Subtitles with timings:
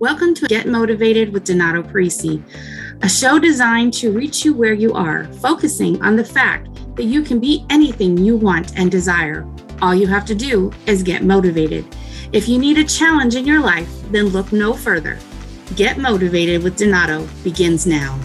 [0.00, 2.40] Welcome to Get Motivated with Donato Parisi,
[3.02, 7.20] a show designed to reach you where you are, focusing on the fact that you
[7.20, 9.44] can be anything you want and desire.
[9.82, 11.84] All you have to do is get motivated.
[12.32, 15.18] If you need a challenge in your life, then look no further.
[15.74, 18.20] Get Motivated with Donato begins now.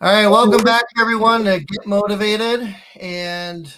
[0.00, 2.74] All right, welcome back, everyone, to Get Motivated.
[2.98, 3.70] And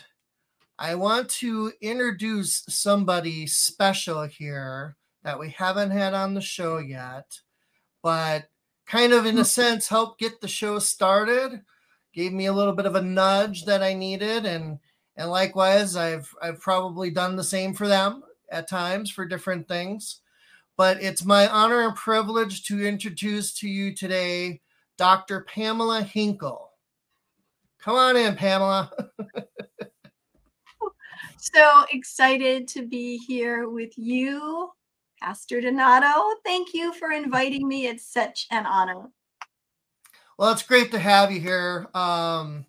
[0.81, 7.41] I want to introduce somebody special here that we haven't had on the show yet,
[8.01, 8.45] but
[8.87, 9.45] kind of in a hmm.
[9.45, 11.63] sense helped get the show started.
[12.15, 14.79] Gave me a little bit of a nudge that I needed, and
[15.17, 20.21] and likewise, I've I've probably done the same for them at times for different things.
[20.77, 24.61] But it's my honor and privilege to introduce to you today
[24.97, 25.41] Dr.
[25.41, 26.71] Pamela Henkel.
[27.81, 28.93] Come on in, Pamela.
[31.39, 34.71] so excited to be here with you,
[35.23, 36.35] Pastor Donato.
[36.45, 37.87] Thank you for inviting me.
[37.87, 39.11] It's such an honor.
[40.39, 41.89] Well, it's great to have you here.
[41.95, 42.67] Um,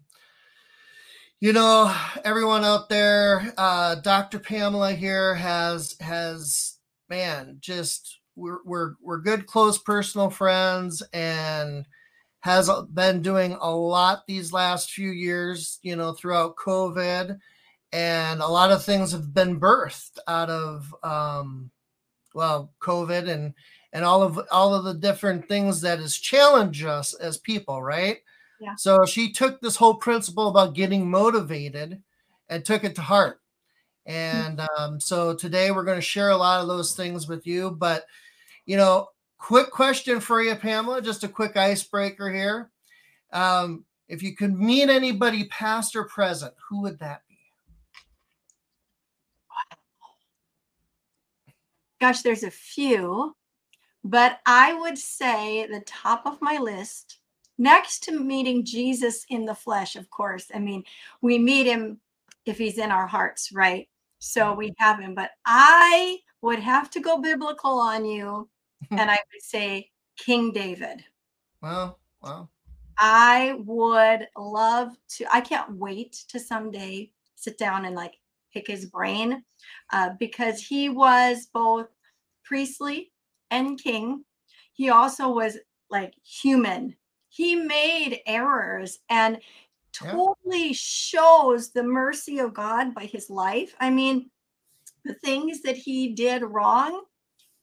[1.40, 4.40] you know, everyone out there, uh, Dr.
[4.40, 11.86] Pamela here has has man, just we're we're we're good, close personal friends, and
[12.42, 15.80] has been doing a lot these last few years.
[15.82, 17.38] You know, throughout COVID
[17.92, 21.72] and a lot of things have been birthed out of um,
[22.34, 23.54] well covid and
[23.94, 28.18] and all of all of the different things that has challenged us as people right?
[28.62, 28.76] Yeah.
[28.76, 32.02] so she took this whole principle about getting motivated
[32.50, 33.40] and took it to heart.
[34.06, 37.72] And um, so today we're going to share a lot of those things with you
[37.72, 38.06] but
[38.66, 42.70] you know quick question for you pamela just a quick icebreaker here.
[43.32, 47.22] Um, if you could meet anybody past or present who would that
[52.00, 53.36] Gosh, there's a few,
[54.04, 57.20] but I would say the top of my list,
[57.58, 60.48] next to meeting Jesus in the flesh, of course.
[60.54, 60.84] I mean,
[61.22, 62.00] we meet him
[62.46, 63.88] if he's in our hearts, right?
[64.20, 64.84] So we mm-hmm.
[64.84, 68.50] have him, but I would have to go biblical on you,
[68.92, 71.04] and I would say King David.
[71.62, 72.50] Wow, wow.
[72.98, 78.16] I would love to, I can't wait to someday sit down and like
[78.54, 79.44] pick his brain
[79.92, 81.88] uh, because he was both
[82.44, 83.12] priestly
[83.52, 84.24] and king.
[84.74, 85.58] He also was
[85.90, 86.96] like human.
[87.30, 89.40] He made errors and
[89.92, 90.74] totally yeah.
[90.74, 93.76] shows the mercy of God by his life.
[93.80, 94.30] I mean,
[95.06, 97.04] the things that he did wrong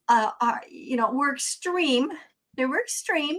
[0.09, 2.11] uh, are, you know, were extreme.
[2.57, 3.39] They were extreme,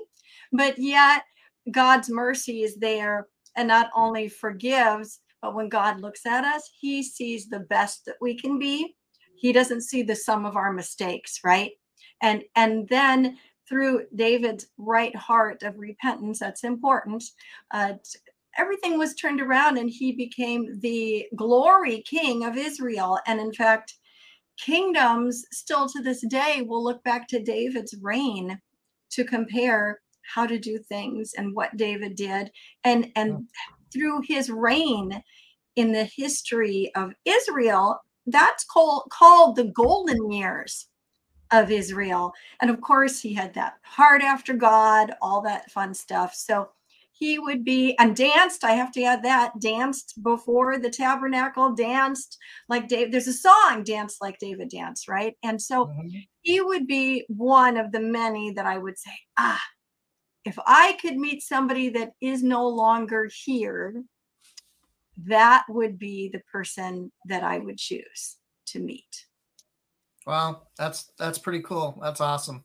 [0.52, 1.24] but yet
[1.72, 7.03] God's mercy is there and not only forgives, but when God looks at us, he
[7.03, 8.95] sees the best that we can be.
[9.35, 11.71] He doesn't see the sum of our mistakes, right?
[12.21, 13.37] And and then
[13.69, 17.23] through David's right heart of repentance, that's important.
[17.71, 17.93] Uh,
[18.57, 23.19] everything was turned around, and he became the glory king of Israel.
[23.27, 23.93] And in fact,
[24.57, 28.59] kingdoms still to this day will look back to David's reign
[29.11, 29.99] to compare
[30.33, 32.51] how to do things and what David did.
[32.83, 33.47] And and
[33.91, 35.21] through his reign
[35.75, 40.87] in the history of Israel, that's called called the golden years
[41.51, 42.33] of Israel.
[42.61, 46.33] And of course, he had that heart after God, all that fun stuff.
[46.35, 46.69] So
[47.11, 48.63] he would be and danced.
[48.63, 52.37] I have to add that danced before the tabernacle, danced
[52.69, 53.11] like David.
[53.11, 55.35] There's a song, Dance Like David Dance, right?
[55.43, 56.07] And so mm-hmm.
[56.41, 59.61] he would be one of the many that I would say, ah,
[60.47, 64.02] if I could meet somebody that is no longer here,
[65.25, 68.38] that would be the person that I would choose
[68.68, 69.25] to meet.
[70.25, 72.00] Wow, that's that's pretty cool.
[72.02, 72.63] That's awesome.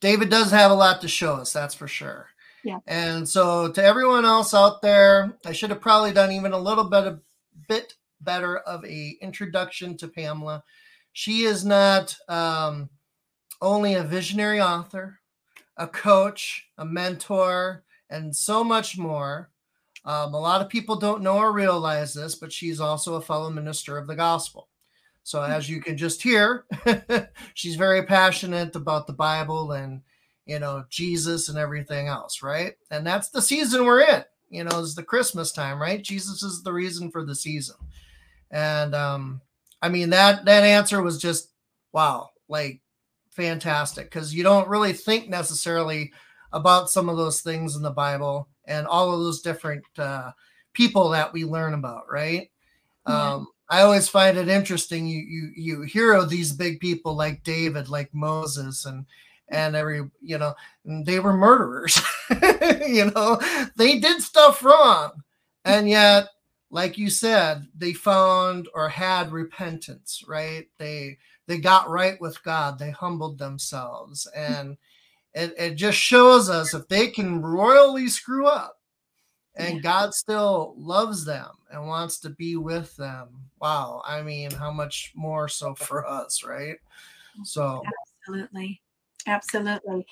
[0.00, 2.28] David does have a lot to show us, that's for sure.
[2.62, 2.78] Yeah.
[2.86, 6.84] And so to everyone else out there, I should have probably done even a little
[6.84, 7.20] bit of
[7.68, 10.62] bit better of a introduction to Pamela.
[11.12, 12.90] She is not um,
[13.62, 15.20] only a visionary author,
[15.76, 19.50] a coach, a mentor, and so much more.
[20.04, 23.50] Um, a lot of people don't know or realize this, but she's also a fellow
[23.50, 24.68] minister of the gospel.
[25.22, 25.50] So, hmm.
[25.50, 26.66] as you can just hear,
[27.54, 30.02] she's very passionate about the Bible and,
[30.46, 32.74] you know, Jesus and everything else, right?
[32.90, 34.24] And that's the season we're in.
[34.50, 36.00] You know, is the Christmas time, right?
[36.00, 37.76] Jesus is the reason for the season.
[38.50, 39.40] And um,
[39.82, 41.50] I mean that that answer was just
[41.92, 42.80] wow, like
[43.34, 46.12] fantastic because you don't really think necessarily
[46.52, 50.30] about some of those things in the Bible and all of those different uh,
[50.72, 52.50] people that we learn about, right?
[53.08, 53.34] Yeah.
[53.34, 55.06] Um, I always find it interesting.
[55.06, 59.06] You you you hear of these big people like David, like Moses, and
[59.48, 60.54] and every you know
[60.84, 62.00] they were murderers.
[62.86, 63.40] you know
[63.76, 65.22] they did stuff wrong,
[65.64, 66.28] and yet,
[66.70, 70.22] like you said, they found or had repentance.
[70.28, 70.68] Right?
[70.78, 72.78] They they got right with God.
[72.78, 74.40] They humbled themselves, hmm.
[74.40, 74.76] and
[75.34, 78.78] it it just shows us if they can royally screw up
[79.56, 79.80] and yeah.
[79.82, 83.28] God still loves them and wants to be with them.
[83.60, 84.02] Wow.
[84.04, 86.76] I mean, how much more so for us, right?
[87.44, 87.82] So,
[88.20, 88.80] absolutely.
[89.26, 90.06] Absolutely.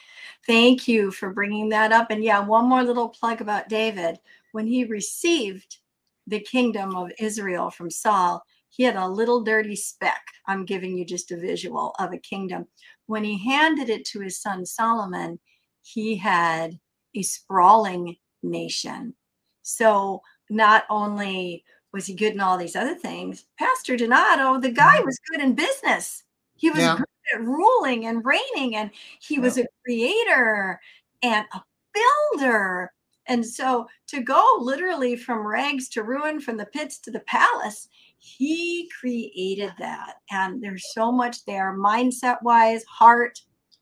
[0.47, 2.11] Thank you for bringing that up.
[2.11, 4.19] And yeah, one more little plug about David.
[4.53, 5.79] When he received
[6.27, 10.23] the kingdom of Israel from Saul, he had a little dirty speck.
[10.47, 12.67] I'm giving you just a visual of a kingdom.
[13.07, 15.39] When he handed it to his son Solomon,
[15.83, 16.79] he had
[17.15, 19.15] a sprawling nation
[19.63, 24.97] so not only was he good in all these other things, Pastor Donato, the guy
[24.97, 25.07] mm-hmm.
[25.07, 26.25] was good in business.
[26.57, 26.97] He was yeah.
[26.97, 28.91] good at ruling and reigning, and
[29.21, 30.81] he was a creator
[31.23, 31.63] and a
[31.95, 32.93] builder.
[33.27, 37.89] And so to go literally from rags to ruin, from the pits to the palace,
[38.23, 40.15] he created that.
[40.31, 43.39] And there's so much there, mindset wise, heart,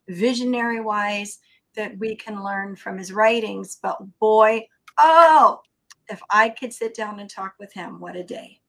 [0.08, 1.38] visionary wise,
[1.76, 3.78] that we can learn from his writings.
[3.82, 4.66] But boy,
[4.98, 5.60] oh,
[6.08, 8.60] if I could sit down and talk with him, what a day.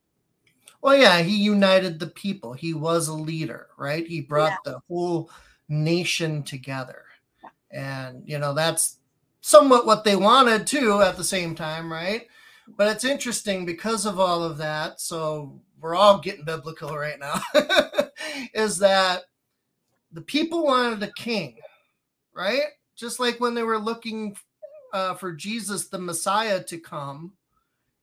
[0.81, 2.53] Well, yeah, he united the people.
[2.53, 4.05] He was a leader, right?
[4.05, 4.73] He brought yeah.
[4.73, 5.31] the whole
[5.69, 7.05] nation together.
[7.71, 8.97] And, you know, that's
[9.39, 12.27] somewhat what they wanted too at the same time, right?
[12.77, 14.99] But it's interesting because of all of that.
[15.01, 17.41] So we're all getting biblical right now.
[18.53, 19.23] is that
[20.11, 21.57] the people wanted a king,
[22.33, 22.67] right?
[22.95, 24.35] Just like when they were looking
[24.93, 27.33] uh, for Jesus, the Messiah, to come,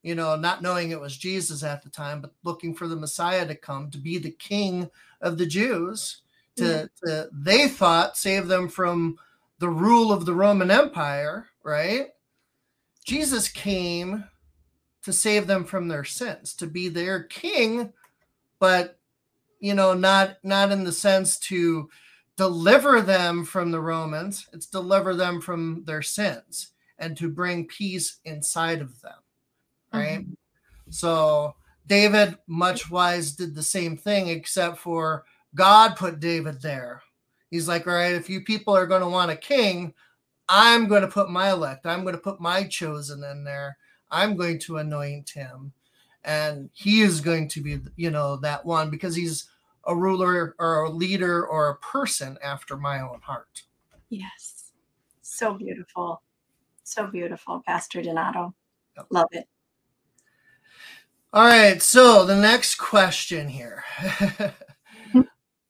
[0.02, 3.46] you know, not knowing it was Jesus at the time, but looking for the Messiah
[3.46, 6.22] to come to be the king of the Jews,
[6.56, 6.84] to, yeah.
[7.04, 9.18] to they thought save them from
[9.58, 12.08] the rule of the Roman Empire, right?
[13.04, 14.24] Jesus came
[15.08, 17.94] to save them from their sins, to be their king,
[18.58, 18.98] but
[19.58, 21.88] you know, not not in the sense to
[22.36, 28.18] deliver them from the Romans, it's deliver them from their sins and to bring peace
[28.26, 29.14] inside of them.
[29.94, 30.20] Right.
[30.20, 30.32] Mm-hmm.
[30.90, 31.54] So
[31.86, 37.00] David, much wise, did the same thing, except for God put David there.
[37.50, 39.94] He's like, all right, if you people are going to want a king,
[40.50, 43.78] I'm going to put my elect, I'm going to put my chosen in there.
[44.10, 45.72] I'm going to anoint him.
[46.24, 49.48] And he is going to be, you know, that one because he's
[49.84, 53.62] a ruler or a leader or a person after my own heart.
[54.10, 54.72] Yes.
[55.22, 56.22] So beautiful.
[56.82, 58.54] So beautiful, Pastor Donato.
[58.96, 59.06] Yep.
[59.10, 59.46] Love it.
[61.32, 61.80] All right.
[61.82, 63.84] So the next question here.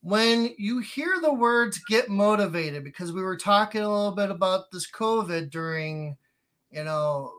[0.03, 4.71] when you hear the words get motivated, because we were talking a little bit about
[4.71, 6.17] this COVID during,
[6.71, 7.33] you know,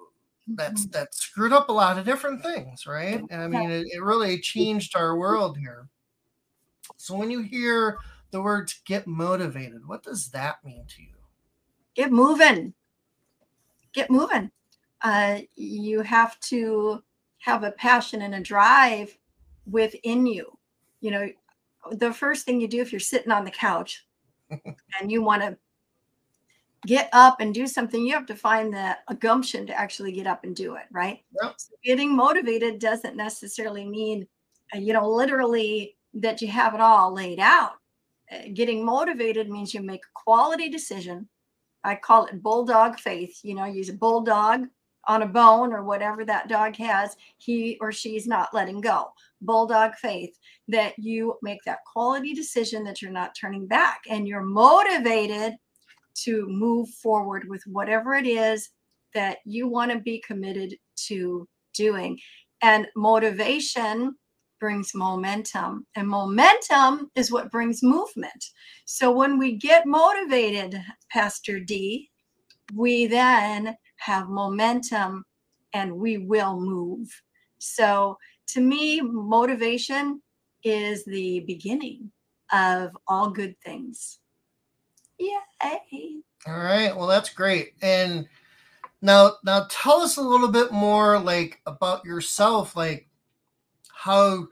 [0.55, 0.91] that's mm-hmm.
[0.91, 3.23] that screwed up a lot of different things, right?
[3.29, 5.87] And I mean, it, it really changed our world here.
[6.97, 7.99] So when you hear
[8.31, 11.15] the words get motivated, what does that mean to you?
[11.95, 12.73] Get moving
[13.93, 14.51] get moving.
[15.01, 17.03] Uh, you have to
[17.39, 19.17] have a passion and a drive
[19.69, 20.57] within you.
[21.01, 21.29] You know,
[21.91, 24.05] the first thing you do if you're sitting on the couch
[24.49, 25.57] and you want to
[26.85, 30.43] get up and do something, you have to find the gumption to actually get up
[30.43, 31.21] and do it, right?
[31.41, 31.53] Yep.
[31.57, 34.27] So getting motivated doesn't necessarily mean,
[34.73, 37.73] uh, you know, literally that you have it all laid out.
[38.31, 41.27] Uh, getting motivated means you make a quality decision
[41.83, 43.39] I call it bulldog faith.
[43.43, 44.65] You know, use a bulldog
[45.07, 49.11] on a bone or whatever that dog has, he or she's not letting go.
[49.41, 54.43] Bulldog faith that you make that quality decision that you're not turning back and you're
[54.43, 55.55] motivated
[56.23, 58.69] to move forward with whatever it is
[59.13, 60.75] that you want to be committed
[61.07, 62.19] to doing.
[62.61, 64.15] And motivation
[64.59, 68.45] brings momentum, and momentum is what brings movement.
[68.85, 70.75] So when we get motivated,
[71.11, 72.09] Pastor D,
[72.75, 75.23] we then have momentum
[75.73, 77.09] and we will move.
[77.59, 80.21] So to me, motivation
[80.63, 82.11] is the beginning
[82.51, 84.19] of all good things.
[85.19, 86.21] Yay.
[86.47, 86.95] All right.
[86.95, 87.73] Well, that's great.
[87.81, 88.27] And
[89.01, 93.07] now now tell us a little bit more like about yourself like
[93.93, 94.47] how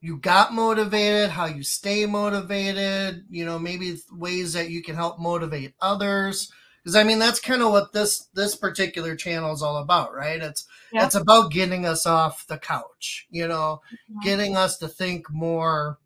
[0.00, 5.18] you got motivated, how you stay motivated, you know, maybe ways that you can help
[5.20, 6.52] motivate others.
[6.82, 10.42] because I mean that's kind of what this this particular channel is all about, right?
[10.42, 11.04] It's Yep.
[11.04, 14.20] it's about getting us off the couch, you know, Mm-hmm.
[14.22, 15.98] getting us to think more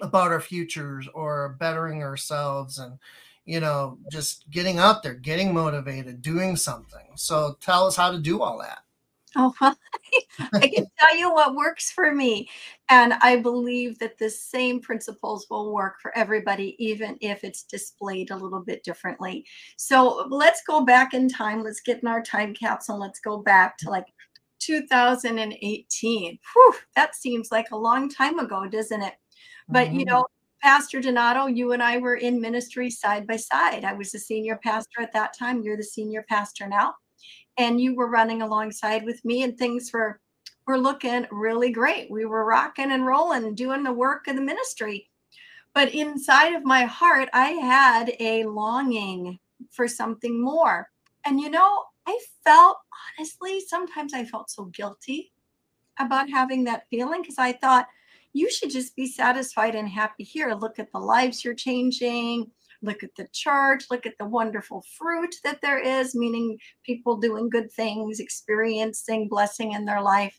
[0.00, 2.98] about our futures or bettering ourselves and
[3.44, 8.18] you know just getting out there getting motivated doing something so tell us how to
[8.18, 8.80] do all that
[9.38, 9.76] Oh, well,
[10.54, 12.48] I can tell you what works for me.
[12.88, 18.30] And I believe that the same principles will work for everybody, even if it's displayed
[18.30, 19.44] a little bit differently.
[19.76, 21.62] So let's go back in time.
[21.62, 22.98] Let's get in our time capsule.
[22.98, 24.06] Let's go back to like
[24.60, 26.38] 2018.
[26.54, 29.14] Whew, that seems like a long time ago, doesn't it?
[29.68, 30.06] But you Mhm.
[30.06, 30.26] know,
[30.62, 33.84] Pastor Donato, you and I were in ministry side by side.
[33.84, 35.62] I was the senior pastor at that time.
[35.62, 36.94] You're the senior pastor now.
[37.58, 40.20] And you were running alongside with me, and things were
[40.66, 42.10] were looking really great.
[42.10, 45.10] We were rocking and rolling, doing the work of the ministry.
[45.74, 49.38] But inside of my heart, I had a longing
[49.70, 50.90] for something more.
[51.24, 52.78] And you know, I felt
[53.18, 55.32] honestly, sometimes I felt so guilty
[55.98, 57.88] about having that feeling because I thought,
[58.36, 60.52] you should just be satisfied and happy here.
[60.52, 62.50] Look at the lives you're changing.
[62.82, 63.84] Look at the church.
[63.90, 69.72] Look at the wonderful fruit that there is, meaning people doing good things, experiencing blessing
[69.72, 70.38] in their life.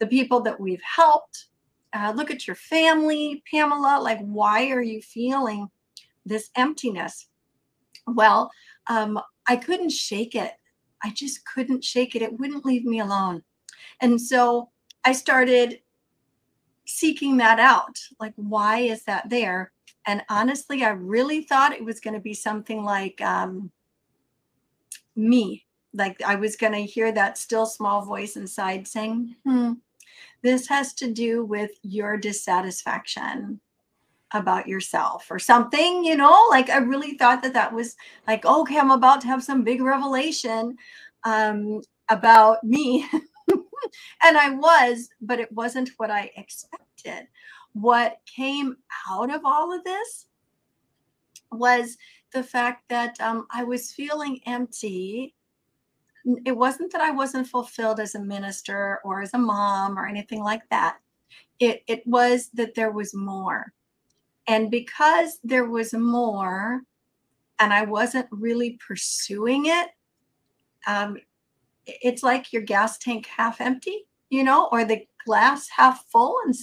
[0.00, 1.46] The people that we've helped.
[1.92, 4.00] Uh, look at your family, Pamela.
[4.02, 5.68] Like, why are you feeling
[6.24, 7.28] this emptiness?
[8.08, 8.50] Well,
[8.88, 10.52] um, I couldn't shake it.
[11.04, 12.22] I just couldn't shake it.
[12.22, 13.44] It wouldn't leave me alone.
[14.00, 14.70] And so
[15.04, 15.78] I started
[16.86, 17.98] seeking that out.
[18.18, 19.72] Like, why is that there?
[20.06, 23.70] And honestly, I really thought it was going to be something like um,
[25.16, 25.66] me.
[25.92, 29.72] Like I was going to hear that still small voice inside saying, hmm,
[30.42, 33.60] this has to do with your dissatisfaction
[34.32, 36.46] about yourself or something, you know?
[36.50, 39.80] Like I really thought that that was like, okay, I'm about to have some big
[39.80, 40.76] revelation
[41.24, 43.06] um, about me.
[44.22, 47.28] and I was, but it wasn't what I expected.
[47.72, 48.76] What came
[49.10, 50.26] out of all of this
[51.52, 51.96] was
[52.32, 55.34] the fact that um, I was feeling empty.
[56.44, 60.42] It wasn't that I wasn't fulfilled as a minister or as a mom or anything
[60.42, 60.98] like that.
[61.60, 63.72] It, it was that there was more.
[64.48, 66.82] And because there was more,
[67.58, 69.88] and I wasn't really pursuing it,
[70.86, 71.16] um,
[71.86, 76.54] it's like your gas tank half empty, you know, or the glass half full and,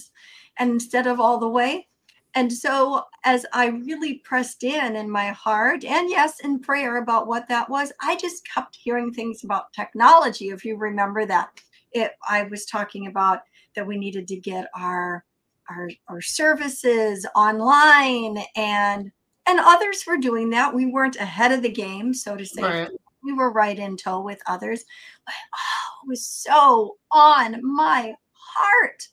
[0.58, 1.88] and instead of all the way.
[2.36, 7.28] And so as I really pressed in in my heart and yes, in prayer about
[7.28, 10.48] what that was, I just kept hearing things about technology.
[10.48, 11.50] If you remember that,
[11.92, 13.40] it I was talking about
[13.76, 15.24] that we needed to get our
[15.70, 19.12] our, our services online and
[19.46, 20.74] and others were doing that.
[20.74, 22.62] We weren't ahead of the game, so to say.
[22.62, 22.90] Right.
[23.22, 24.84] We were right in tow with others.
[25.26, 29.08] But oh, it was so on my heart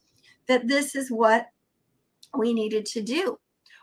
[0.47, 1.47] that this is what
[2.37, 3.37] we needed to do.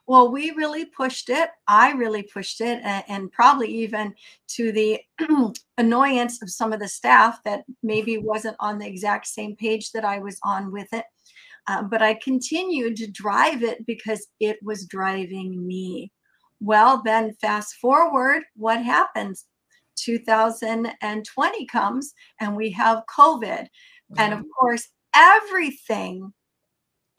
[0.07, 1.51] Well, we really pushed it.
[1.67, 4.15] I really pushed it, and, and probably even
[4.49, 5.01] to the
[5.79, 10.07] annoyance of some of the staff that maybe wasn't on the exact same page that
[10.07, 11.05] I was on with it.
[11.67, 16.11] Uh, but I continued to drive it because it was driving me.
[16.61, 19.45] Well, then fast forward, what happens?
[20.01, 23.67] 2020 comes and we have COVID.
[24.17, 26.33] And of course, everything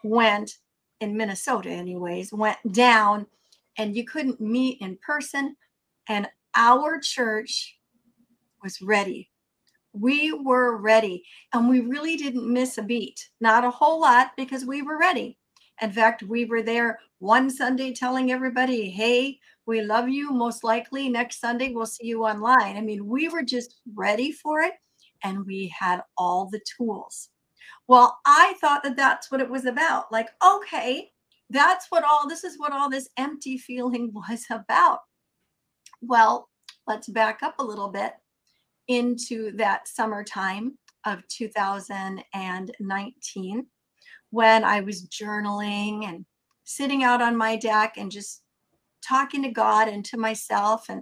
[0.03, 0.51] went
[1.01, 3.27] in Minnesota, anyways, went down
[3.77, 5.55] and you couldn't meet in person.
[6.07, 7.77] And our church
[8.63, 9.29] was ready.
[9.93, 11.23] We were ready.
[11.53, 13.29] And we really didn't miss a beat.
[13.39, 15.37] Not a whole lot because we were ready.
[15.81, 20.31] In fact, we were there one Sunday telling everybody, hey, we love you.
[20.31, 22.77] Most likely next Sunday we'll see you online.
[22.77, 24.73] I mean, we were just ready for it
[25.23, 27.29] and we had all the tools.
[27.87, 30.11] Well, I thought that that's what it was about.
[30.11, 31.11] Like, okay,
[31.49, 34.99] that's what all this is what all this empty feeling was about.
[36.01, 36.49] Well,
[36.87, 38.13] let's back up a little bit
[38.87, 43.65] into that summertime of 2019
[44.31, 46.23] when I was journaling and
[46.69, 48.43] sitting out on my deck and just
[49.01, 51.01] talking to God and to myself and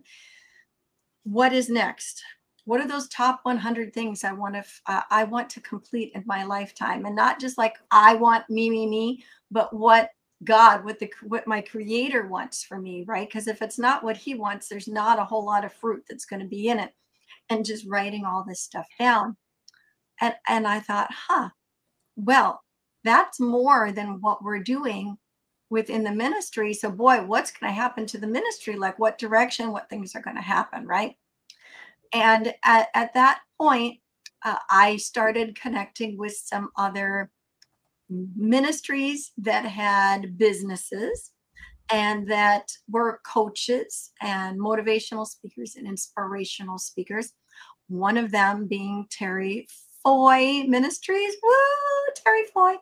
[1.23, 2.23] what is next?
[2.63, 6.23] What are those top 100 things I want to uh, I want to complete in
[6.25, 10.09] my lifetime and not just like I want me me me, but what
[10.45, 13.27] God, what the what my creator wants for me, right?
[13.27, 16.25] Because if it's not what he wants, there's not a whole lot of fruit that's
[16.25, 16.93] going to be in it.
[17.49, 19.35] And just writing all this stuff down.
[20.21, 21.49] And and I thought, huh,
[22.15, 22.61] well,
[23.03, 25.17] that's more than what we're doing
[25.69, 26.73] within the ministry.
[26.73, 28.75] So, boy, what's going to happen to the ministry?
[28.75, 31.15] Like, what direction, what things are going to happen, right?
[32.13, 33.99] And at, at that point,
[34.45, 37.31] uh, I started connecting with some other
[38.09, 41.31] ministries that had businesses
[41.91, 47.33] and that were coaches and motivational speakers and inspirational speakers.
[47.87, 49.67] One of them being Terri
[50.03, 51.35] Foy Ministries.
[51.41, 51.51] Woo,
[52.25, 52.75] Terri Foy.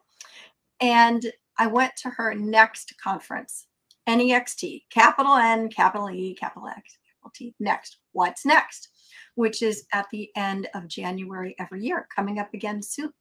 [0.81, 1.25] And
[1.57, 3.67] I went to her next conference,
[4.07, 7.55] NEXT, capital N, capital E, capital X, capital T.
[7.59, 7.97] Next.
[8.11, 8.89] What's next?
[9.35, 13.11] Which is at the end of January every year, coming up again soon.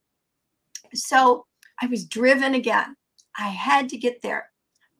[0.92, 1.46] So
[1.80, 2.96] I was driven again.
[3.38, 4.50] I had to get there.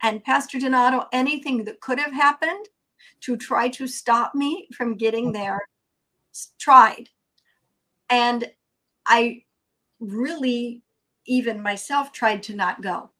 [0.02, 2.68] And Pastor Donato, anything that could have happened
[3.20, 5.42] to try to stop me from getting mm-hmm.
[5.42, 5.60] there,
[6.58, 7.08] tried.
[8.10, 8.50] And
[9.06, 9.44] I
[10.00, 10.82] really,
[11.26, 13.10] even myself, tried to not go,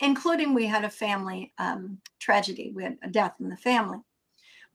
[0.00, 2.72] including we had a family um, tragedy.
[2.74, 3.98] We had a death in the family.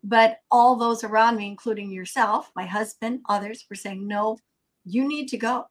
[0.03, 4.37] But all those around me, including yourself, my husband, others, were saying, no,
[4.83, 5.65] you need to go.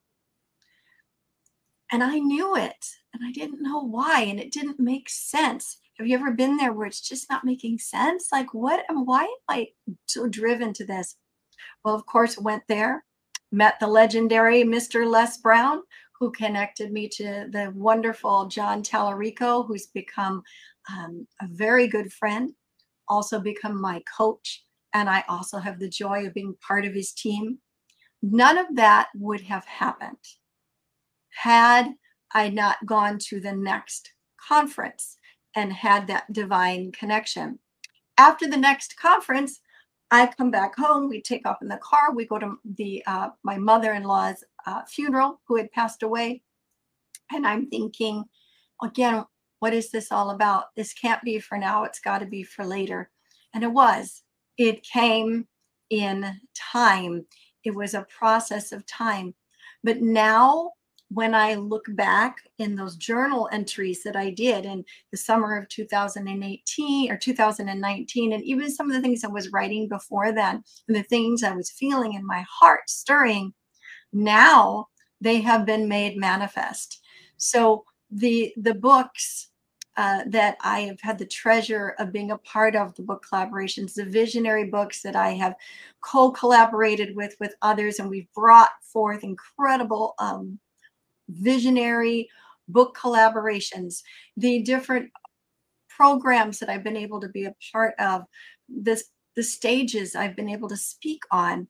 [1.91, 4.21] And I knew it and I didn't know why.
[4.21, 5.77] And it didn't make sense.
[5.99, 8.29] Have you ever been there where it's just not making sense?
[8.31, 9.67] Like, what am why am I
[10.07, 11.15] so driven to this?
[11.85, 13.05] Well, of course, went there,
[13.51, 15.07] met the legendary Mr.
[15.07, 15.83] Les Brown,
[16.23, 20.41] who connected me to the wonderful John Tallarico, who's become
[20.89, 22.53] um, a very good friend,
[23.09, 24.63] also become my coach.
[24.93, 27.57] And I also have the joy of being part of his team.
[28.21, 30.15] None of that would have happened
[31.31, 31.91] had
[32.33, 34.13] I not gone to the next
[34.47, 35.17] conference
[35.57, 37.59] and had that divine connection.
[38.17, 39.59] After the next conference,
[40.09, 41.09] I come back home.
[41.09, 42.13] We take off in the car.
[42.15, 46.41] We go to the uh, my mother-in-law's uh, funeral, who had passed away,
[47.31, 48.25] and I'm thinking,
[48.81, 49.25] again,
[49.59, 50.75] what is this all about?
[50.75, 51.83] This can't be for now.
[51.83, 53.09] It's got to be for later,
[53.53, 54.23] and it was.
[54.57, 55.47] It came
[55.89, 57.25] in time.
[57.63, 59.33] It was a process of time,
[59.83, 60.71] but now
[61.13, 65.69] when I look back in those journal entries that I did in the summer of
[65.69, 70.97] 2018 or 2019, and even some of the things I was writing before then, and
[70.97, 73.53] the things I was feeling in my heart stirring,
[74.13, 74.87] now
[75.21, 77.01] they have been made manifest.
[77.37, 79.49] So the the books
[79.95, 83.93] uh, that I have had the treasure of being a part of the book collaborations,
[83.93, 85.55] the visionary books that I have
[86.01, 90.59] co-collaborated with with others, and we've brought forth incredible um,
[91.29, 92.29] visionary
[92.67, 94.01] book collaborations,
[94.37, 95.11] the different
[95.89, 98.23] programs that I've been able to be a part of,
[98.67, 101.67] this the stages I've been able to speak on.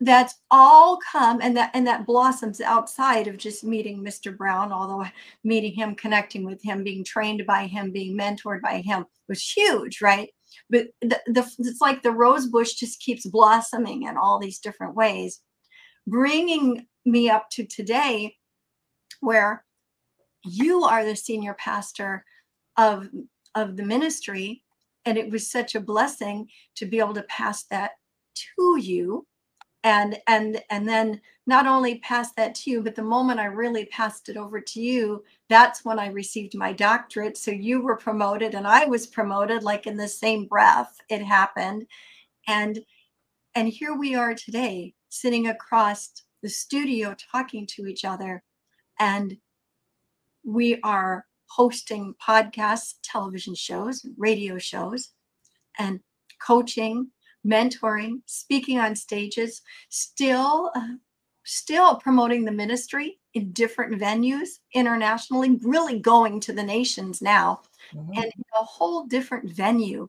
[0.00, 4.36] That's all come and that and that blossoms outside of just meeting Mr.
[4.36, 5.04] Brown, although
[5.42, 10.00] meeting him, connecting with him, being trained by him, being mentored by him was huge,
[10.00, 10.30] right?
[10.70, 14.94] But the, the it's like the rose bush just keeps blossoming in all these different
[14.94, 15.40] ways,
[16.06, 18.36] bringing me up to today
[19.20, 19.64] where
[20.44, 22.24] you are the senior pastor
[22.76, 23.08] of
[23.54, 24.62] of the ministry
[25.04, 27.92] and it was such a blessing to be able to pass that
[28.34, 29.26] to you
[29.88, 33.86] and and and then not only pass that to you but the moment i really
[33.86, 37.38] passed it over to you that's when i received my doctorate.
[37.38, 41.86] So you were promoted and i was promoted like in the same breath it happened.
[42.46, 42.80] And
[43.54, 46.10] and here we are today sitting across
[46.42, 48.42] the studio talking to each other
[49.00, 49.38] and
[50.44, 55.12] we are hosting podcasts, television shows, radio shows,
[55.78, 56.00] and
[56.46, 57.10] coaching,
[57.46, 60.94] mentoring, speaking on stages, still uh,
[61.44, 67.62] still promoting the ministry in different venues internationally, really going to the nations now
[67.94, 68.12] mm-hmm.
[68.20, 70.06] and a whole different venue.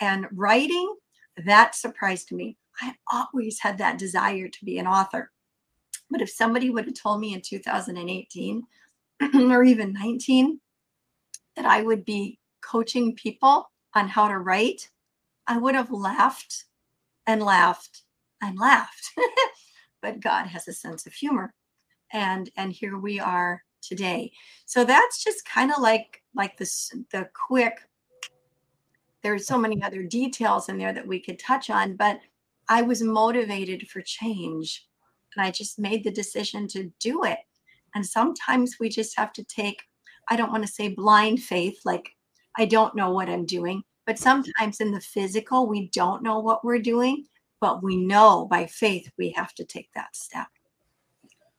[0.00, 0.96] And writing,
[1.44, 2.56] that surprised me.
[2.80, 5.30] I always had that desire to be an author.
[6.10, 8.62] But if somebody would have told me in 2018
[9.50, 10.58] or even 19
[11.56, 14.88] that I would be coaching people on how to write,
[15.48, 16.64] I would have laughed
[17.26, 18.02] and laughed
[18.40, 19.10] and laughed.
[20.02, 21.54] but God has a sense of humor.
[22.12, 24.32] And and here we are today.
[24.66, 27.78] So that's just kind of like like this the quick
[29.22, 32.20] there's so many other details in there that we could touch on, but
[32.68, 34.86] I was motivated for change
[35.36, 37.38] and I just made the decision to do it.
[37.94, 39.82] And sometimes we just have to take,
[40.28, 42.10] I don't want to say blind faith, like
[42.56, 46.64] I don't know what I'm doing, but sometimes in the physical, we don't know what
[46.64, 47.26] we're doing,
[47.60, 50.46] but we know by faith we have to take that step.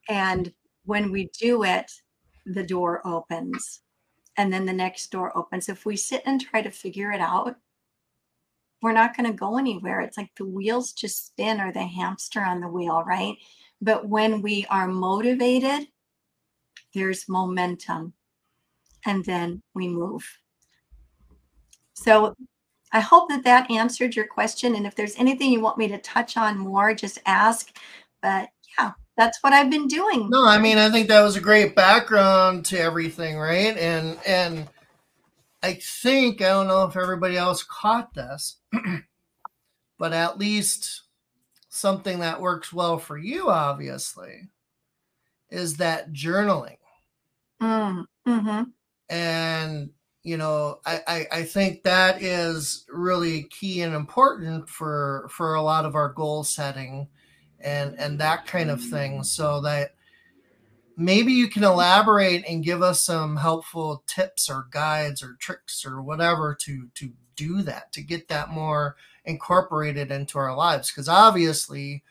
[0.10, 0.52] And
[0.84, 1.92] when we do it,
[2.48, 3.82] the door opens.
[4.36, 5.70] and then the next door opens.
[5.70, 7.56] If we sit and try to figure it out,
[8.82, 10.00] we're not going to go anywhere.
[10.00, 13.36] It's like the wheels just spin or the hamster on the wheel, right?
[13.80, 15.90] But when we are motivated,
[16.96, 18.14] there's momentum
[19.06, 20.26] and then we move.
[22.04, 22.36] So
[22.92, 24.76] I hope that that answered your question.
[24.76, 27.76] And if there's anything you want me to touch on more, just ask.
[28.22, 30.30] But yeah, that's what I've been doing.
[30.30, 33.78] No, I mean, I think that was a great background to everything, right?
[33.78, 34.68] And, and,
[35.62, 38.58] I think I don't know if everybody else caught this,
[40.00, 41.04] but at least
[41.70, 44.50] something that works well for you, obviously,
[45.50, 46.78] is that journaling.
[47.62, 48.62] Mm, hmm
[49.10, 49.90] And
[50.24, 55.62] you know, I, I, I think that is really key and important for for a
[55.62, 57.08] lot of our goal setting
[57.60, 59.24] and and that kind of thing.
[59.24, 59.92] So that
[60.98, 66.02] maybe you can elaborate and give us some helpful tips or guides or tricks or
[66.02, 70.92] whatever to to do that to get that more incorporated into our lives.
[70.92, 72.04] Because obviously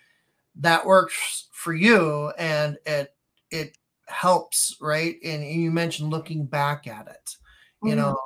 [0.56, 3.14] that works for you and it
[3.50, 5.16] it helps right?
[5.22, 7.36] And you mentioned looking back at it
[7.82, 8.00] you mm-hmm.
[8.00, 8.18] know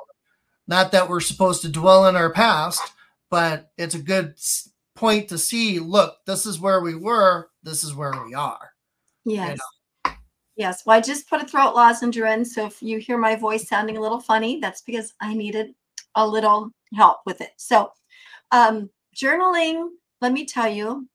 [0.67, 2.81] not that we're supposed to dwell in our past
[3.29, 4.35] but it's a good
[4.95, 8.71] point to see look this is where we were this is where we are
[9.25, 10.13] yes you know?
[10.55, 10.85] Yes.
[10.85, 12.45] Well, I just put a throat lozenge in.
[12.45, 15.73] So if you hear my voice sounding a little funny, that's because I needed
[16.15, 17.51] a little help with it.
[17.57, 17.91] So,
[18.51, 19.89] um, journaling,
[20.21, 21.07] let me tell you,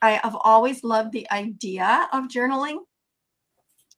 [0.00, 2.78] I have always loved the idea of journaling.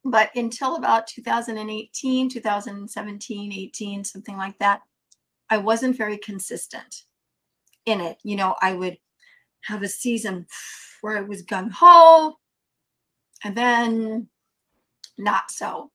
[0.05, 4.81] But until about 2018, 2017, 18, something like that,
[5.49, 7.03] I wasn't very consistent
[7.85, 8.17] in it.
[8.23, 8.97] You know, I would
[9.61, 10.45] have a season
[11.01, 12.37] where I was gung ho,
[13.43, 14.27] and then
[15.17, 15.91] not so.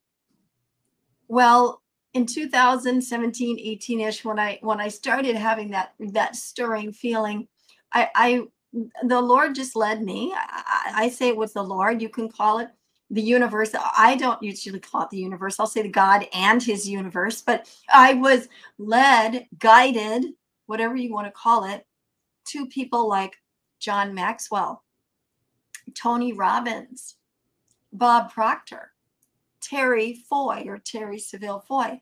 [1.29, 7.49] Well, in 2017, 18ish, when I when I started having that that stirring feeling,
[7.93, 8.43] I, I
[9.05, 10.33] the Lord just led me.
[10.37, 12.03] I, I say it was the Lord.
[12.03, 12.69] You can call it
[13.15, 13.71] the universe.
[13.97, 15.61] I don't usually call it the universe.
[15.61, 20.27] I'll say the God and his universe, but I was led, guided,
[20.67, 21.87] whatever you want to call it,
[22.49, 23.37] to people like
[23.79, 24.83] John Maxwell,
[25.95, 27.15] Tony Robbins,
[27.93, 28.91] Bob Proctor,
[29.61, 32.01] Terri Foy or Terri Savelle Foy.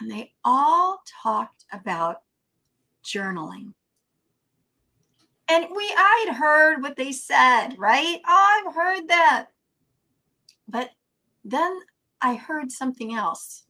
[0.00, 2.22] And they all talked about
[3.04, 3.74] journaling.
[5.48, 8.20] And we I'd heard what they said, right?
[8.26, 9.46] Oh, I've heard that.
[10.70, 10.90] But
[11.44, 11.80] then
[12.20, 13.64] I heard something else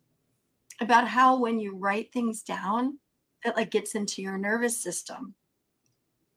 [0.80, 2.98] about how when you write things down,
[3.44, 5.34] it like gets into your nervous system.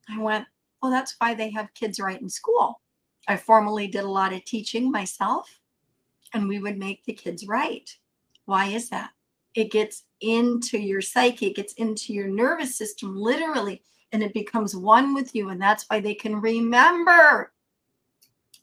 [0.10, 0.46] I went,
[0.82, 2.82] well, that's why they have kids write in school.
[3.28, 5.60] I formally did a lot of teaching myself
[6.34, 7.98] and we would make the kids write.
[8.46, 9.12] Why is that?
[9.56, 14.76] It gets into your psyche, it gets into your nervous system, literally, and it becomes
[14.76, 15.50] one with you.
[15.50, 17.54] And that's why they can remember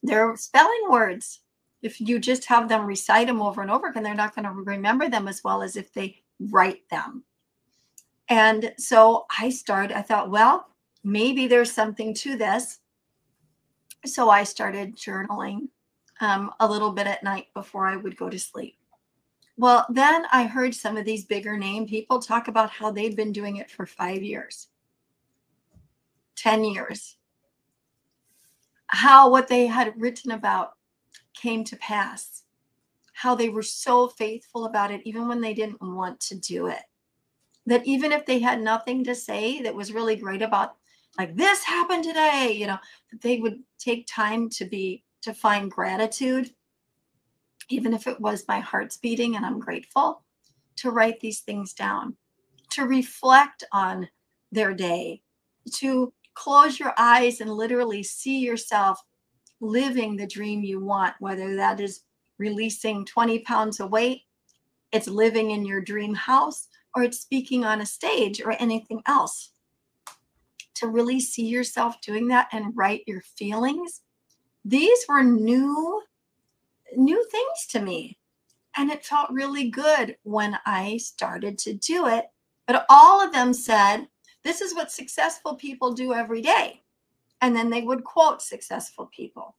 [0.03, 1.41] their spelling words.
[1.83, 4.53] If you just have them recite them over and over again, they're not going to
[4.53, 7.25] remember them as well as if they write them.
[8.29, 10.69] And so I started, I thought, well,
[11.03, 12.79] maybe there's something to this.
[14.07, 15.69] So I started journaling
[16.21, 18.77] um, a little bit at night before I would go to sleep.
[19.57, 23.33] Well, then I heard some of these bigger name people talk about how they'd been
[23.33, 24.69] doing it for five years,
[26.37, 27.17] 10 years,
[28.87, 30.73] how what they had written about
[31.35, 32.43] came to pass,
[33.13, 36.83] how they were so faithful about it, even when they didn't want to do it.
[37.67, 40.77] That even if they had nothing to say that was really great about,
[41.19, 42.79] like, this happened today, you know,
[43.21, 46.51] they would take time to be to find gratitude,
[47.69, 50.25] even if it was my heart's beating and I'm grateful,
[50.77, 52.17] to write these things down,
[52.71, 54.09] to reflect on
[54.51, 55.23] their day,
[55.75, 59.03] to close your eyes and literally see yourself
[59.61, 62.03] living the dream you want, whether that is
[62.39, 64.23] releasing 20 pounds of weight,
[64.93, 69.53] it's living in your dream house, or it's speaking on a stage or anything else.
[70.77, 74.01] To really see yourself doing that and write your feelings
[74.65, 76.03] these were new
[76.97, 78.19] new things to me.
[78.77, 82.27] And it felt really good when i started to do it.
[82.67, 84.07] But all of them said
[84.43, 86.83] this is what successful people do every day
[87.41, 89.57] and then they would quote successful people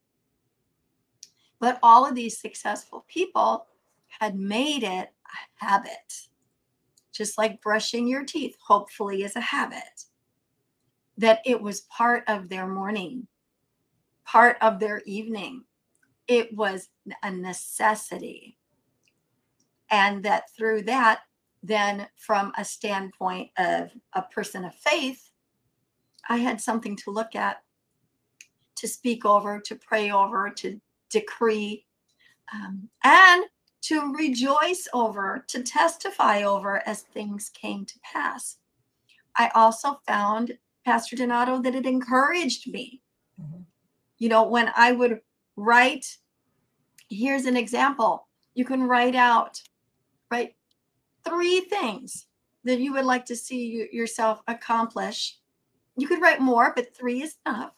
[1.60, 3.68] but all of these successful people
[4.08, 5.10] had made it
[5.62, 6.28] a habit
[7.12, 10.06] just like brushing your teeth hopefully is a habit
[11.18, 13.28] that it was part of their morning
[14.32, 15.64] part of their evening.
[16.28, 16.90] It was
[17.24, 18.58] a necessity.
[19.90, 21.22] And that through that,
[21.62, 25.32] then from a standpoint of a person of faith,
[26.30, 27.62] I had something to look at,
[28.82, 31.86] to speak over, to pray over, to decree,
[32.52, 33.46] um, and
[33.82, 38.58] to rejoice over, to testify over as things came to pass.
[39.38, 43.02] I also found, Pastor Donato, that it encouraged me.
[43.40, 43.62] Mm-hmm.
[44.18, 45.22] You know, when I would
[45.56, 46.18] write,
[47.10, 49.62] here's an example you can write out,
[50.32, 50.56] right?
[51.24, 52.26] Three things
[52.64, 55.38] that you would like to see yourself accomplish.
[55.98, 57.74] You could write more, but three is enough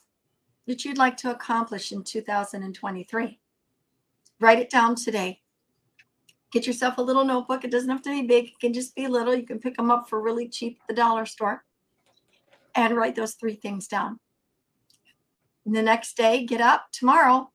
[0.68, 3.40] that you'd like to accomplish in 2023.
[4.40, 5.42] Write it down today.
[6.52, 7.64] Get yourself a little notebook.
[7.64, 9.36] It doesn't have to be big, it can just be little.
[9.36, 11.64] You can pick them up for really cheap at the dollar store
[12.76, 14.20] and write those three things down.
[15.66, 17.52] And the next day, get up tomorrow,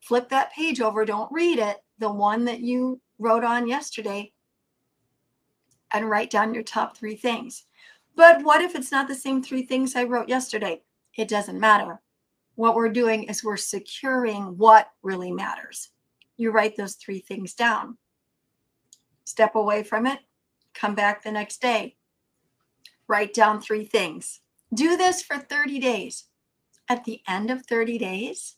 [0.00, 1.04] flip that page over.
[1.04, 4.32] Don't read it, the one that you wrote on yesterday,
[5.92, 7.64] and write down your top three things.
[8.14, 10.82] But what if it's not the same three things I wrote yesterday?
[11.16, 12.00] It doesn't matter.
[12.56, 15.90] What we're doing is we're securing what really matters.
[16.38, 17.98] You write those three things down.
[19.24, 20.20] Step away from it,
[20.74, 21.96] come back the next day.
[23.08, 24.40] Write down three things.
[24.74, 26.24] Do this for 30 days.
[26.88, 28.56] At the end of 30 days,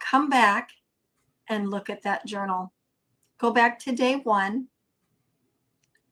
[0.00, 0.70] come back
[1.48, 2.72] and look at that journal.
[3.38, 4.66] Go back to day one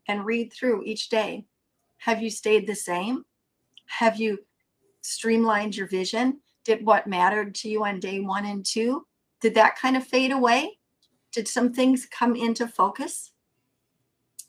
[0.06, 1.44] and read through each day.
[1.98, 3.24] Have you stayed the same?
[3.86, 4.38] Have you
[5.02, 6.40] streamlined your vision?
[6.64, 9.06] Did what mattered to you on day one and two?
[9.40, 10.78] Did that kind of fade away?
[11.32, 13.32] Did some things come into focus?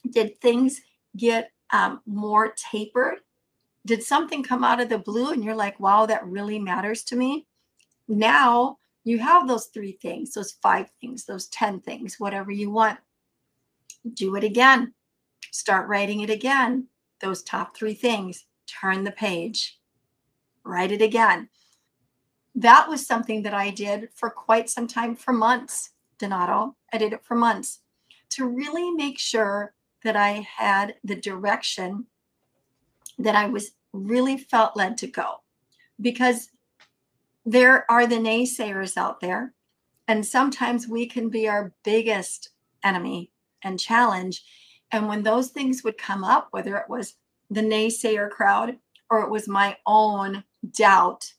[0.09, 0.81] Did things
[1.17, 3.19] get um, more tapered?
[3.85, 7.15] Did something come out of the blue and you're like, wow, that really matters to
[7.15, 7.47] me?
[8.07, 12.99] Now you have those three things, those five things, those 10 things, whatever you want.
[14.13, 14.93] Do it again.
[15.51, 16.87] Start writing it again.
[17.21, 18.45] Those top three things.
[18.67, 19.79] Turn the page.
[20.65, 21.49] Write it again.
[22.55, 26.75] That was something that I did for quite some time, for months, Donato.
[26.91, 27.79] I did it for months
[28.31, 29.73] to really make sure
[30.03, 32.05] that I had the direction
[33.17, 35.41] that I was really felt led to go.
[36.01, 36.49] Because
[37.45, 39.53] there are the naysayers out there.
[40.07, 42.49] And sometimes we can be our biggest
[42.83, 43.31] enemy
[43.63, 44.43] and challenge.
[44.91, 47.15] And when those things would come up, whether it was
[47.49, 48.77] the naysayer crowd
[49.09, 51.33] or it was my own doubt,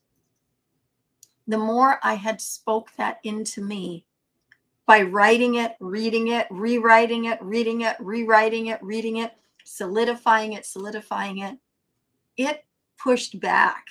[1.46, 4.06] the more I had spoke that into me
[4.87, 9.32] by writing it, reading it, rewriting it, reading it, rewriting it, reading it,
[9.64, 11.58] solidifying it, solidifying it,
[12.37, 12.64] it
[12.98, 13.87] pushed back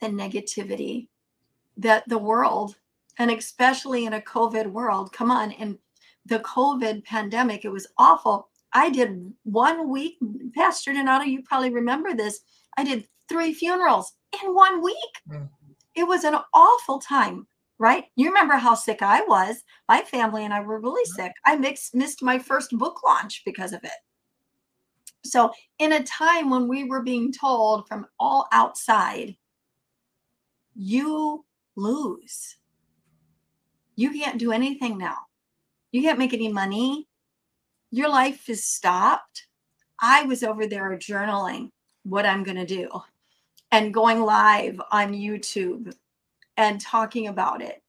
[0.00, 1.08] the negativity
[1.76, 2.76] that the world,
[3.18, 5.78] and especially in a COVID world, come on, in
[6.26, 8.48] the COVID pandemic, it was awful.
[8.72, 10.16] I did one week,
[10.54, 12.40] Pastor Donato, you probably remember this.
[12.76, 14.96] I did three funerals in one week.
[15.30, 15.48] Mm.
[15.94, 17.46] It was an awful time,
[17.78, 18.04] right?
[18.14, 19.62] You remember how sick I was.
[19.88, 21.32] My family and I were really sick.
[21.46, 23.90] I mixed, missed my first book launch because of it.
[25.24, 29.36] So, in a time when we were being told from all outside
[30.74, 31.44] you
[31.76, 32.56] lose.
[33.94, 35.18] You can't do anything now.
[35.92, 37.08] You can't make any money.
[37.90, 39.46] Your life is stopped.
[40.00, 41.70] I was over there journaling
[42.04, 42.88] what I'm going to do
[43.72, 45.92] and going live on YouTube
[46.58, 47.82] and talking about it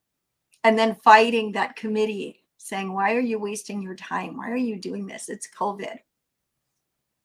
[0.64, 4.38] and then fighting that committee saying, Why are you wasting your time?
[4.38, 5.30] Why are you doing this?
[5.30, 5.98] It's COVID.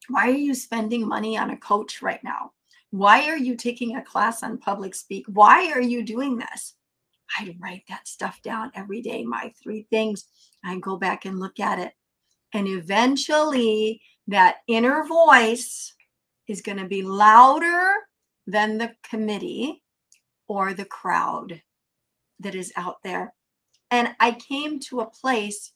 [0.08, 2.52] Why are you spending money on a coach right now?
[2.90, 5.26] Why are you taking a class on public speak?
[5.28, 6.74] Why are you doing this?
[7.38, 10.24] I write that stuff down every day, my three things.
[10.64, 11.92] I go back and look at it.
[12.54, 15.92] And eventually, that inner voice
[16.48, 17.92] is going to be louder
[18.48, 19.82] than the committee
[20.48, 21.62] or the crowd
[22.40, 23.34] that is out there.
[23.90, 25.72] And I came to a place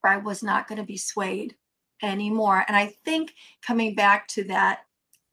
[0.00, 1.54] where I was not going to be swayed
[2.02, 2.64] anymore.
[2.68, 4.80] And I think coming back to that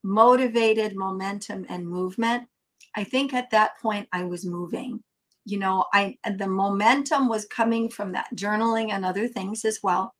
[0.06, 2.48] motivated momentum and movement
[2.96, 5.02] i think at that point i was moving
[5.46, 10.14] you know i the momentum was coming from that journaling and other things as well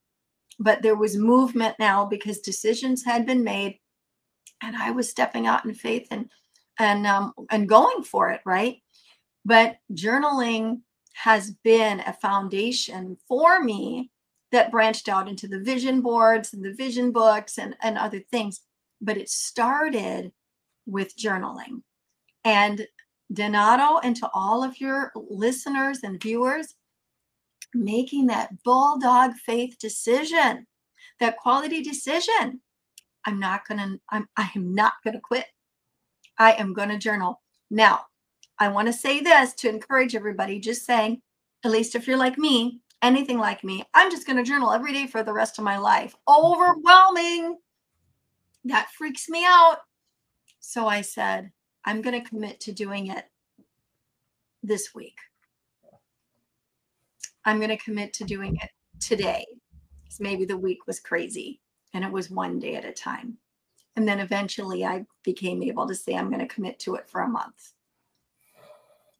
[0.60, 3.78] but there was movement now because decisions had been made
[4.62, 6.30] and i was stepping out in faith and
[6.80, 8.82] and um and going for it right
[9.44, 10.82] but journaling
[11.14, 14.12] has been a foundation for me
[14.52, 18.62] that branched out into the vision boards and the vision books and and other things
[19.02, 20.32] but it started
[20.86, 21.82] with journaling.
[22.44, 22.88] And
[23.32, 26.76] Donato, and to all of your listeners and viewers,
[27.74, 30.68] making that bulldog faith decision,
[31.20, 32.62] that quality decision.
[33.26, 35.46] I'm not gonna, I'm I am not gonna quit.
[36.38, 37.42] I am gonna journal.
[37.70, 38.06] Now,
[38.60, 41.22] I want to say this to encourage everybody, just saying,
[41.64, 45.08] at least if you're like me, anything like me, I'm just to journal every day
[45.08, 46.16] for the rest of my life.
[46.28, 47.58] Overwhelming.
[48.64, 49.80] That freaks me out.
[50.60, 51.52] So I said,
[51.86, 53.26] I'm to commit to doing it
[54.64, 55.18] this week.
[57.46, 59.46] I'm going to commit to doing it today.
[60.20, 61.60] Maybe the week was crazy
[61.96, 63.38] and it was one day at a time.
[63.96, 67.22] And then eventually I became able to say, I'm going to commit to it for
[67.22, 67.72] a month.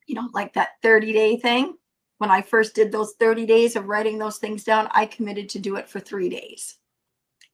[0.08, 1.78] You know, like that 30 day thing.
[2.18, 5.60] When I first did those 30 days of writing those things down, I committed to
[5.60, 6.78] do it for three days.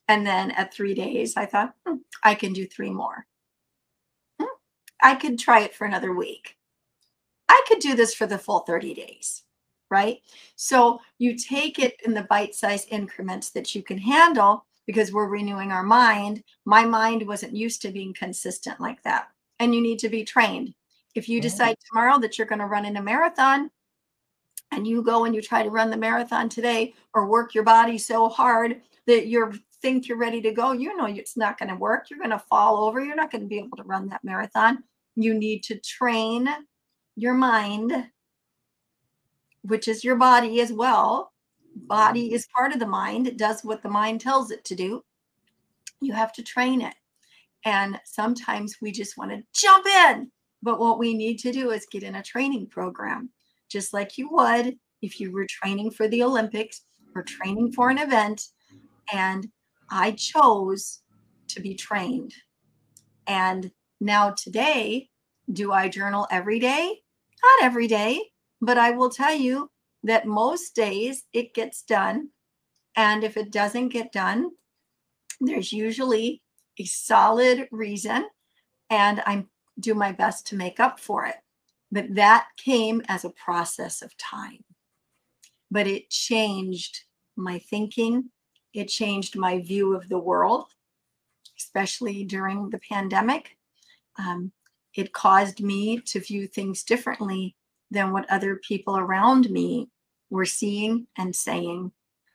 [0.07, 3.25] And then at three days, I thought, hmm, I can do three more.
[4.39, 4.47] Hmm,
[5.01, 6.57] I could try it for another week.
[7.47, 9.43] I could do this for the full 30 days,
[9.89, 10.19] right?
[10.55, 15.27] So you take it in the bite sized increments that you can handle because we're
[15.27, 16.43] renewing our mind.
[16.65, 19.27] My mind wasn't used to being consistent like that.
[19.59, 20.73] And you need to be trained.
[21.13, 23.69] If you decide tomorrow that you're going to run in a marathon
[24.71, 27.97] and you go and you try to run the marathon today or work your body
[27.97, 31.75] so hard that you think you're ready to go, you know it's not going to
[31.75, 32.09] work.
[32.09, 33.03] You're going to fall over.
[33.03, 34.83] You're not going to be able to run that marathon.
[35.15, 36.47] You need to train
[37.15, 38.07] your mind,
[39.63, 41.30] which is your body as well,
[41.75, 43.27] body is part of the mind.
[43.27, 45.03] It does what the mind tells it to do.
[45.99, 46.95] You have to train it.
[47.65, 50.31] And sometimes we just want to jump in.
[50.63, 53.29] But what we need to do is get in a training program,
[53.69, 56.81] just like you would if you were training for the Olympics
[57.15, 58.47] or training for an event.
[59.11, 59.47] And
[59.89, 61.01] I chose
[61.49, 62.33] to be trained.
[63.27, 65.09] And now, today,
[65.51, 67.01] do I journal every day?
[67.43, 68.21] Not every day,
[68.61, 69.69] but I will tell you
[70.03, 72.29] that most days it gets done.
[72.95, 74.51] And if it doesn't get done,
[75.39, 76.41] there's usually
[76.79, 78.27] a solid reason,
[78.89, 79.45] and I
[79.79, 81.35] do my best to make up for it.
[81.91, 84.63] But that came as a process of time.
[85.69, 86.99] But it changed
[87.35, 88.29] my thinking,
[88.73, 90.65] it changed my view of the world,
[91.57, 93.57] especially during the pandemic.
[94.17, 94.51] Um,
[94.95, 97.55] it caused me to view things differently
[97.91, 99.89] than what other people around me
[100.29, 101.91] were seeing and saying.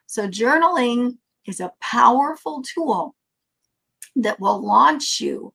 [0.06, 1.16] So, journaling
[1.46, 3.16] is a powerful tool
[4.14, 5.52] that will launch you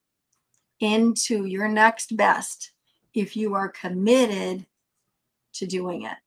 [0.79, 2.71] into your next best
[3.13, 4.65] if you are committed
[5.53, 6.17] to doing it.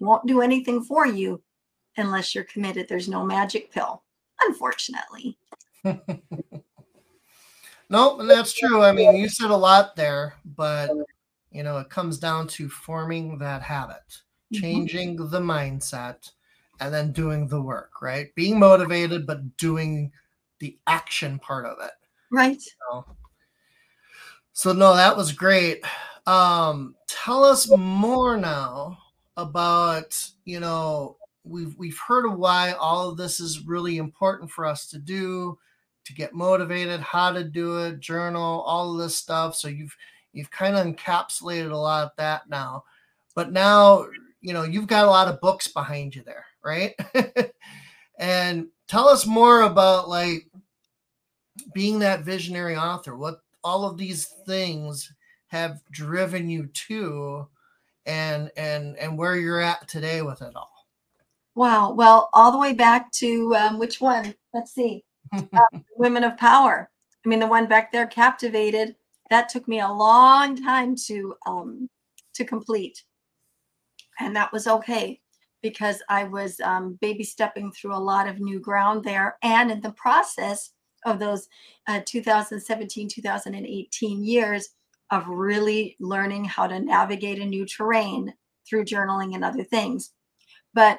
[0.00, 1.42] Won't do anything for you
[1.96, 2.88] unless you're committed.
[2.88, 4.02] There's no magic pill,
[4.40, 5.38] unfortunately.
[7.90, 8.82] nope, that's true.
[8.82, 10.90] I mean, you said a lot there, but
[11.50, 14.02] you know, it comes down to forming that habit,
[14.52, 14.60] mm-hmm.
[14.60, 15.30] changing mm-hmm.
[15.30, 16.30] the mindset,
[16.80, 18.34] and then doing the work, right?
[18.34, 20.12] Being motivated, but doing
[20.60, 21.92] the action part of it.
[22.30, 22.60] Right.
[22.60, 23.04] So,
[24.52, 25.84] so no, that was great.
[26.26, 28.98] Um, tell us more now
[29.36, 34.64] about, you know, we've we've heard of why all of this is really important for
[34.66, 35.58] us to do,
[36.04, 39.56] to get motivated, how to do it, journal, all of this stuff.
[39.56, 39.96] So you've
[40.32, 42.84] You've kind of encapsulated a lot of that now.
[43.34, 44.06] But now,
[44.40, 46.94] you know, you've got a lot of books behind you there, right?
[48.18, 50.48] and tell us more about like
[51.74, 55.12] being that visionary author, what all of these things
[55.48, 57.46] have driven you to
[58.06, 60.70] and and and where you're at today with it all.
[61.54, 61.92] Wow.
[61.92, 64.34] Well, all the way back to um, which one?
[64.54, 65.04] Let's see.
[65.32, 66.90] Uh, Women of Power.
[67.24, 68.96] I mean, the one back there, Captivated
[69.30, 71.88] that took me a long time to um,
[72.34, 73.02] to complete,
[74.18, 75.20] and that was okay
[75.62, 79.80] because I was um, baby stepping through a lot of new ground there, and in
[79.80, 80.72] the process
[81.06, 81.48] of those
[81.88, 84.68] uh, 2017 2018 years
[85.10, 88.32] of really learning how to navigate a new terrain
[88.68, 90.12] through journaling and other things.
[90.74, 90.98] But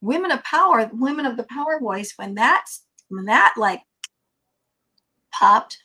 [0.00, 2.64] women of power women of the power voice when that
[3.08, 3.82] when that like
[5.32, 5.78] popped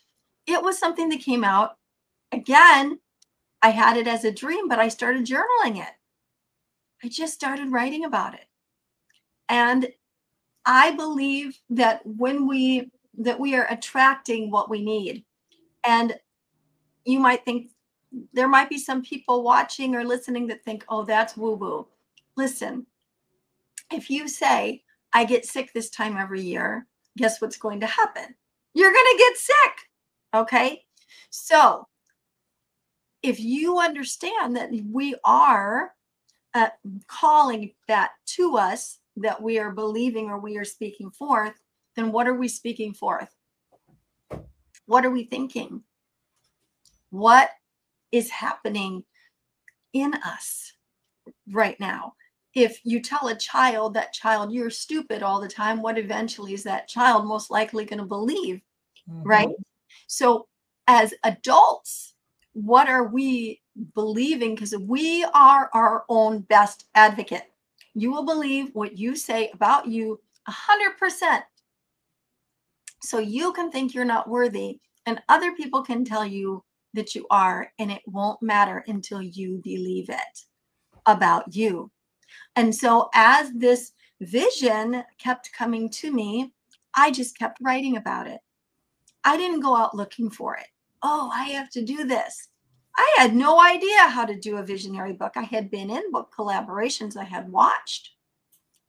[0.45, 1.77] it was something that came out
[2.33, 2.99] again,
[3.61, 5.93] I had it as a dream, but I started journaling it.
[7.03, 8.45] I just started writing about it.
[9.49, 9.87] And
[10.65, 15.23] I believe that when we that we are attracting what we need.
[15.85, 16.17] And
[17.05, 17.69] you might think
[18.33, 21.87] there might be some people watching or listening that think, "Oh, that's woo-woo."
[22.35, 22.87] Listen.
[23.91, 28.35] If you say, "I get sick this time every year," guess what's going to happen?
[28.73, 29.89] You're going to get sick.
[30.33, 30.85] Okay?
[31.29, 31.87] So,
[33.23, 35.93] if you understand that we are
[36.53, 36.69] uh,
[37.07, 41.53] calling that to us that we are believing or we are speaking forth,
[41.95, 43.33] then what are we speaking forth?
[44.85, 45.83] What are we thinking?
[47.11, 47.49] What
[48.11, 49.03] is happening
[49.93, 50.73] in us
[51.51, 52.15] right now?
[52.53, 56.63] If you tell a child that child you're stupid all the time, what eventually is
[56.63, 58.61] that child most likely going to believe?
[59.09, 59.23] Mm-hmm.
[59.23, 59.49] Right?
[60.07, 60.47] So,
[60.87, 62.12] as adults,
[62.53, 63.61] what are we
[63.93, 64.55] believing?
[64.55, 67.51] Because we are our own best advocate.
[67.95, 71.41] You will believe what you say about you 100%.
[73.01, 77.25] So you can think you're not worthy, and other people can tell you that you
[77.29, 80.45] are, and it won't matter until you believe it
[81.05, 81.91] about you.
[82.55, 83.91] And so, as this
[84.21, 86.53] vision kept coming to me,
[86.95, 88.39] I just kept writing about it.
[89.23, 90.67] I didn't go out looking for it.
[91.03, 92.47] Oh, I have to do this.
[92.97, 95.33] I had no idea how to do a visionary book.
[95.35, 98.11] I had been in book collaborations, I had watched.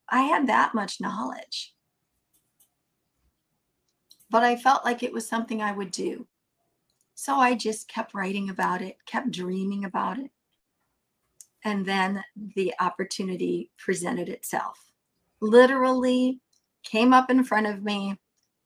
[0.08, 1.74] I had that much knowledge.
[4.30, 6.26] But I felt like it was something I would do.
[7.14, 10.30] So I just kept writing about it, kept dreaming about it.
[11.64, 12.22] And then
[12.54, 14.92] the opportunity presented itself.
[15.40, 16.40] Literally
[16.82, 18.18] came up in front of me.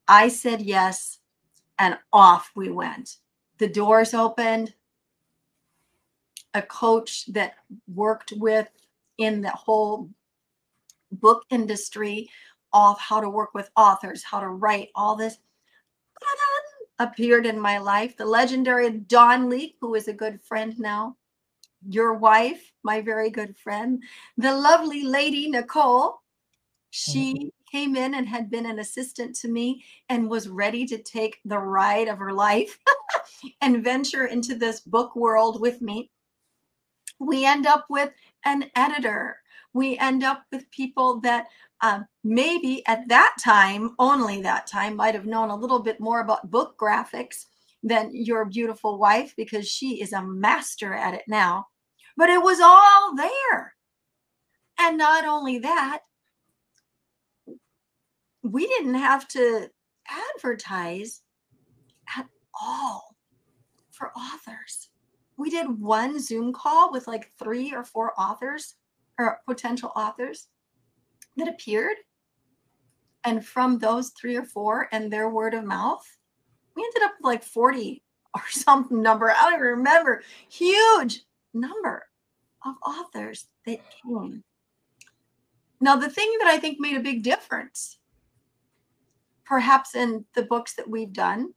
[0.09, 1.19] I said yes,
[1.79, 3.19] and off we went.
[3.59, 4.75] The doors opened.
[6.55, 7.55] A coach that
[7.95, 8.69] worked with
[9.19, 10.09] in the whole
[11.13, 12.29] book industry
[12.73, 15.39] of how to work with authors, how to write, all this
[16.99, 18.17] appeared in my life.
[18.17, 21.17] The legendary Dawn Leek, who is a good friend now,
[21.89, 24.03] your wife, my very good friend,
[24.37, 26.23] the lovely lady Nicole.
[26.91, 27.49] She mm-hmm.
[27.71, 31.59] came in and had been an assistant to me and was ready to take the
[31.59, 32.79] ride of her life
[33.61, 36.11] and venture into this book world with me.
[37.19, 38.11] We end up with
[38.45, 39.39] an editor.
[39.73, 41.47] We end up with people that
[41.81, 46.21] um, maybe at that time, only that time, might have known a little bit more
[46.21, 47.45] about book graphics
[47.83, 51.67] than your beautiful wife because she is a master at it now.
[52.17, 53.75] But it was all there.
[54.81, 56.01] And not only that,
[58.43, 59.69] we didn't have to
[60.37, 61.23] advertise
[62.17, 62.27] at
[62.61, 63.17] all
[63.91, 64.89] for authors.
[65.37, 68.75] We did one Zoom call with like three or four authors
[69.19, 70.49] or potential authors
[71.37, 71.97] that appeared.
[73.25, 76.05] And from those three or four and their word of mouth,
[76.75, 78.03] we ended up with like 40
[78.35, 79.31] or some number.
[79.31, 80.23] I don't even remember.
[80.49, 81.23] Huge
[81.55, 82.07] number
[82.65, 84.43] of authors that came.
[85.81, 87.99] Now, the thing that I think made a big difference,
[89.45, 91.55] perhaps in the books that we've done,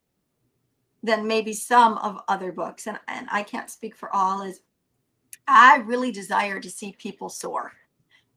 [1.04, 4.62] than maybe some of other books, and, and I can't speak for all, is
[5.48, 7.74] I really desire to see people soar.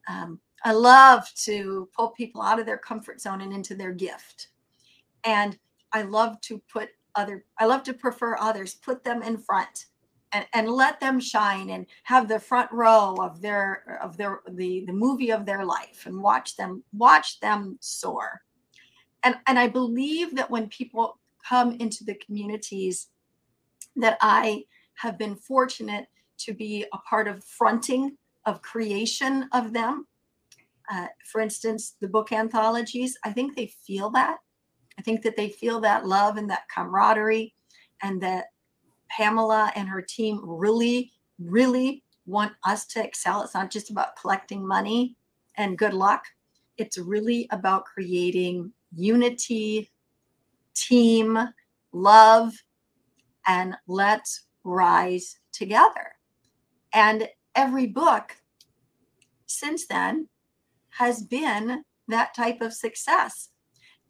[0.07, 4.49] Um, I love to pull people out of their comfort zone and into their gift.
[5.23, 5.57] And
[5.91, 9.85] I love to put other, I love to prefer others, put them in front
[10.33, 14.83] and, and let them shine and have the front row of their, of their, the,
[14.87, 18.41] the movie of their life and watch them, watch them soar.
[19.23, 23.07] And, and I believe that when people come into the communities
[23.95, 24.65] that I
[24.95, 26.07] have been fortunate
[26.39, 30.07] to be a part of fronting of creation of them
[30.91, 34.37] uh, for instance, the book anthologies, I think they feel that.
[34.97, 37.53] I think that they feel that love and that camaraderie,
[38.01, 38.45] and that
[39.09, 43.41] Pamela and her team really, really want us to excel.
[43.43, 45.15] It's not just about collecting money
[45.57, 46.25] and good luck,
[46.77, 49.89] it's really about creating unity,
[50.75, 51.37] team,
[51.91, 52.53] love,
[53.47, 56.13] and let's rise together.
[56.93, 58.35] And every book
[59.45, 60.27] since then
[60.89, 63.49] has been that type of success.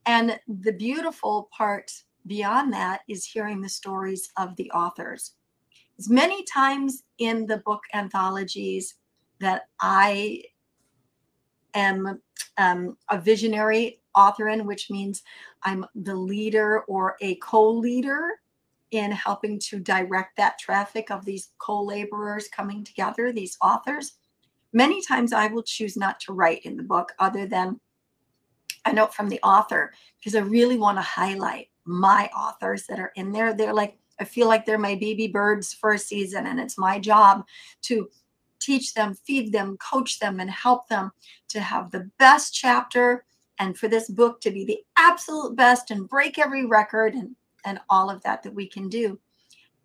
[0.05, 1.91] And the beautiful part
[2.28, 5.34] beyond that is hearing the stories of the authors.
[5.97, 8.95] As many times in the book anthologies
[9.39, 10.43] that I
[11.74, 12.20] am
[12.57, 15.24] um, a visionary author in, which means
[15.63, 18.39] I'm the leader or a co leader
[18.91, 24.13] in helping to direct that traffic of these co laborers coming together, these authors.
[24.74, 27.80] Many times I will choose not to write in the book other than
[28.86, 33.11] a note from the author because I really want to highlight my authors that are
[33.16, 33.53] in there.
[33.53, 36.99] They're like, I feel like they're my baby birds for a season, and it's my
[36.99, 37.45] job
[37.84, 38.09] to
[38.59, 41.11] teach them, feed them, coach them, and help them
[41.49, 43.26] to have the best chapter
[43.60, 47.36] and for this book to be the absolute best and break every record and,
[47.66, 49.20] and all of that that we can do.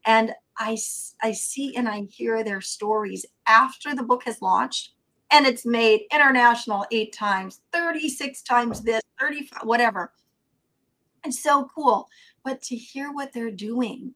[0.07, 0.77] And I,
[1.23, 4.93] I see and I hear their stories after the book has launched
[5.31, 10.13] and it's made international eight times, 36 times this, 35, whatever.
[11.25, 12.09] It's so cool.
[12.45, 14.15] But to hear what they're doing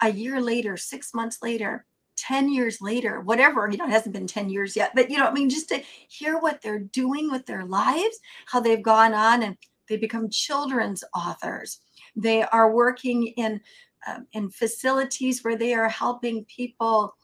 [0.00, 1.84] a year later, six months later,
[2.26, 5.26] 10 years later, whatever, you know, it hasn't been 10 years yet, but you know,
[5.26, 9.42] I mean, just to hear what they're doing with their lives, how they've gone on
[9.42, 9.56] and
[9.88, 11.80] they become children's authors.
[12.14, 13.60] They are working in
[14.06, 17.14] um, in facilities where they are helping people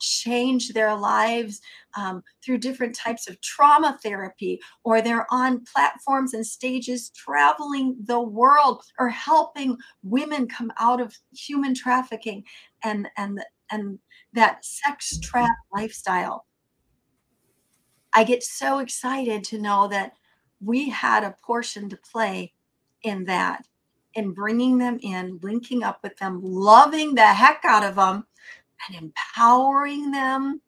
[0.00, 1.60] change their lives
[1.96, 8.20] um, through different types of trauma therapy, or they're on platforms and stages traveling the
[8.20, 12.42] world or helping women come out of human trafficking
[12.82, 13.98] and and and
[14.32, 16.46] that sex trap lifestyle.
[18.12, 20.12] I get so excited to know that
[20.60, 22.52] we had a portion to play
[23.02, 23.66] in that,
[24.14, 28.26] in bringing them in, linking up with them, loving the heck out of them,
[28.88, 30.60] and empowering them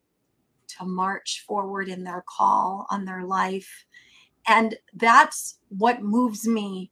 [0.69, 3.87] to march forward in their call on their life.
[4.49, 6.91] And that's what moves me.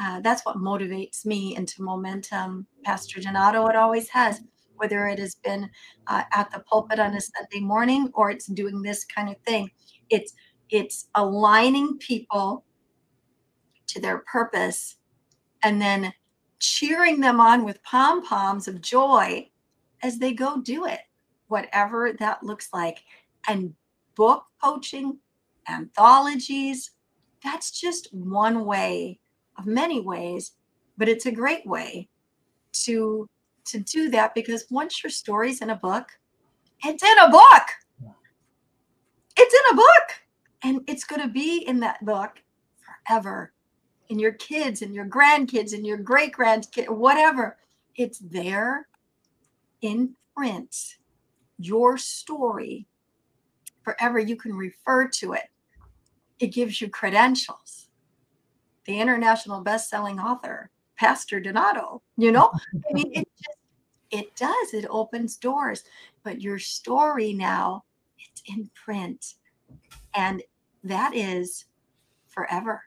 [0.00, 2.66] Uh, that's what motivates me into momentum.
[2.84, 4.40] Pastor Donato, it always has,
[4.76, 5.68] whether it has been
[6.06, 9.70] uh, at the pulpit on a Sunday morning or it's doing this kind of thing.
[10.10, 10.34] It's
[10.70, 12.64] it's aligning people
[13.88, 14.96] to their purpose
[15.62, 16.12] and then
[16.58, 19.48] cheering them on with pom poms of joy
[20.02, 21.00] as they go do it,
[21.48, 22.98] whatever that looks like.
[23.48, 23.74] And
[24.14, 25.18] book coaching,
[25.68, 26.90] anthologies,
[27.42, 29.18] that's just one way
[29.58, 30.52] of many ways,
[30.96, 32.08] but it's a great way
[32.84, 33.28] to
[33.66, 36.08] to do that because once your story's in a book,
[36.84, 38.12] it's in a book.
[39.36, 40.22] It's in a book.
[40.64, 42.42] And it's going to be in that book
[43.06, 43.52] forever.
[44.10, 47.56] And your kids and your grandkids and your great grandkids, whatever.
[47.96, 48.88] It's there
[49.80, 50.96] in print,
[51.58, 52.86] your story,
[53.82, 54.18] forever.
[54.18, 55.48] You can refer to it.
[56.38, 57.88] It gives you credentials.
[58.84, 60.71] The international best-selling author,
[61.02, 62.52] Pastor Donato, you know?
[62.88, 63.58] I mean, it just
[64.12, 64.72] it does.
[64.72, 65.82] It opens doors.
[66.22, 67.82] But your story now,
[68.20, 69.34] it's in print.
[70.14, 70.44] And
[70.84, 71.64] that is
[72.28, 72.84] forever.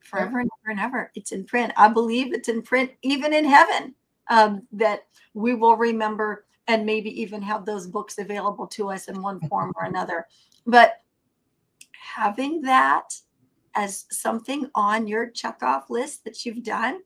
[0.00, 1.12] Forever and ever and ever.
[1.14, 1.74] It's in print.
[1.76, 3.94] I believe it's in print even in heaven
[4.28, 5.00] um, that
[5.34, 9.70] we will remember and maybe even have those books available to us in one form
[9.76, 10.26] or another.
[10.66, 11.02] But
[11.92, 13.12] having that
[13.74, 17.00] as something on your checkoff list that you've done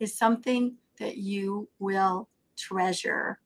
[0.00, 3.38] is something that you will treasure.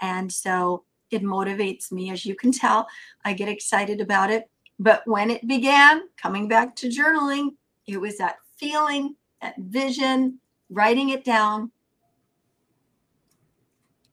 [0.00, 2.86] And so it motivates me, as you can tell.
[3.24, 4.50] I get excited about it.
[4.78, 7.50] But when it began, coming back to journaling,
[7.86, 10.38] it was that feeling, that vision,
[10.70, 11.70] writing it down,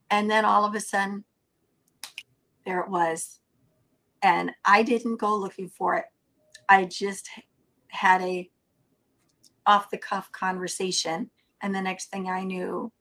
[0.09, 1.23] and then all of a sudden,
[2.65, 3.39] there it was.
[4.21, 6.05] And I didn't go looking for it.
[6.69, 7.29] I just
[7.87, 8.49] had a
[9.65, 11.29] off the cuff conversation.
[11.63, 12.91] And the next thing I knew,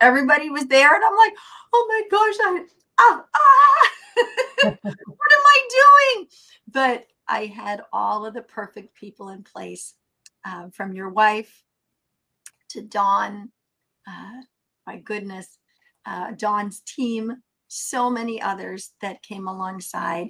[0.00, 0.94] everybody was there.
[0.94, 1.34] And I'm like,
[1.72, 2.64] oh my gosh, I,
[3.00, 3.90] ah, ah.
[4.84, 5.68] what am I
[6.14, 6.28] doing?
[6.70, 9.94] But I had all of the perfect people in place
[10.44, 11.64] uh, from your wife
[12.70, 13.50] to Dawn,
[14.06, 14.42] uh,
[14.86, 15.58] my goodness,
[16.04, 20.28] uh, Dawn's team, so many others that came alongside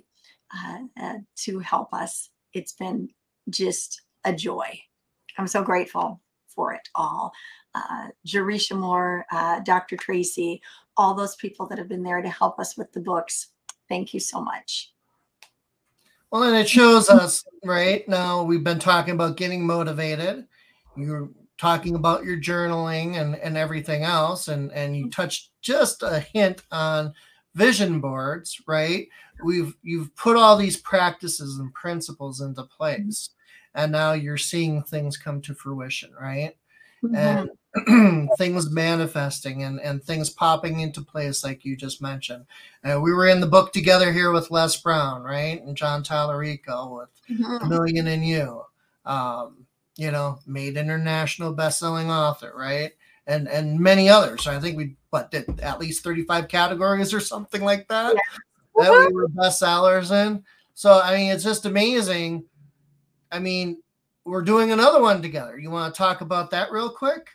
[0.57, 2.31] uh, uh, to help us.
[2.53, 3.09] It's been
[3.51, 4.81] just a joy.
[5.37, 6.21] I'm so grateful
[6.57, 7.33] for it all.
[7.75, 9.97] Uh, Jerisha Moore, uh, Dr.
[9.97, 10.61] Tracy,
[10.97, 13.49] all those people that have been there to help us with the books.
[13.89, 14.93] Thank you so much.
[16.33, 18.43] Well, and it shows us right now.
[18.43, 20.47] We've been talking about getting motivated.
[20.97, 21.29] You're
[21.59, 26.63] talking about your journaling and, and everything else and and you touched just a hint
[26.71, 27.13] on
[27.55, 29.09] vision boards right
[29.45, 33.31] we've you've put all these practices and principles into place
[33.77, 36.57] and now you're seeing things come to fruition right
[37.05, 37.15] mm-hmm.
[37.15, 42.45] and things manifesting and and things popping into place like you just mentioned
[42.85, 46.99] uh, we were in the book together here with les brown right and john Tallarico
[46.99, 47.65] with mm-hmm.
[47.65, 48.63] a million and you
[49.05, 49.67] um,
[49.97, 52.93] you know, made international best-selling author, right?
[53.27, 54.47] And and many others.
[54.47, 58.85] I think we what did at least 35 categories or something like that yeah.
[58.85, 60.45] that we were bestsellers in.
[60.75, 62.45] So I mean, it's just amazing.
[63.31, 63.83] I mean,
[64.25, 65.59] we're doing another one together.
[65.59, 67.29] You want to talk about that real quick?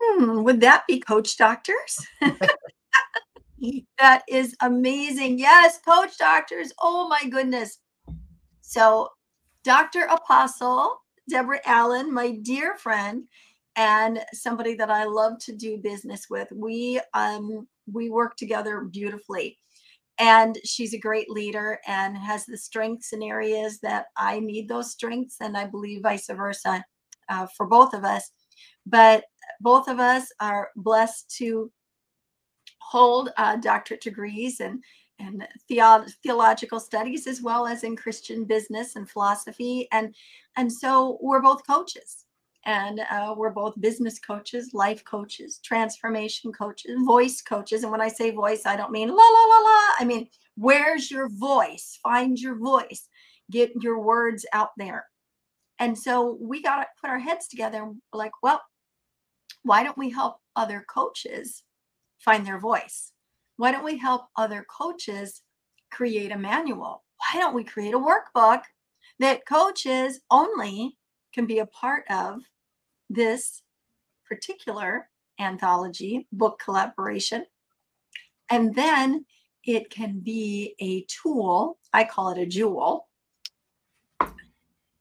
[0.00, 2.06] Hmm, would that be Coach Doctors?
[3.98, 5.38] that is amazing.
[5.38, 6.72] Yes, Coach Doctors.
[6.80, 7.78] Oh my goodness.
[8.60, 9.08] So,
[9.64, 10.02] Dr.
[10.02, 13.24] Apostle Deborah Allen, my dear friend,
[13.76, 16.48] and somebody that I love to do business with.
[16.54, 19.58] We um we work together beautifully.
[20.18, 24.90] And she's a great leader and has the strengths in areas that I need those
[24.90, 26.84] strengths, and I believe vice versa
[27.28, 28.30] uh, for both of us.
[28.86, 29.24] But
[29.60, 31.70] both of us are blessed to
[32.80, 34.82] hold uh, doctorate degrees and
[35.20, 40.14] and theo- theological studies as well as in christian business and philosophy and
[40.56, 42.24] and so we're both coaches
[42.66, 48.08] and uh, we're both business coaches life coaches transformation coaches voice coaches and when i
[48.08, 49.80] say voice i don't mean la la la la.
[50.00, 50.28] I mean
[50.58, 51.98] where's your voice?
[52.02, 53.08] Find your voice.
[53.50, 55.06] Get your words out there.
[55.78, 58.60] And so we got to put our heads together and like well
[59.62, 61.62] why don't we help other coaches
[62.18, 63.12] find their voice?
[63.56, 65.42] Why don't we help other coaches
[65.92, 67.04] create a manual?
[67.18, 68.62] Why don't we create a workbook
[69.20, 70.97] that coaches only
[71.32, 72.42] can be a part of
[73.10, 73.62] this
[74.26, 75.08] particular
[75.40, 77.46] anthology book collaboration?
[78.50, 79.26] And then
[79.64, 83.08] it can be a tool, I call it a jewel,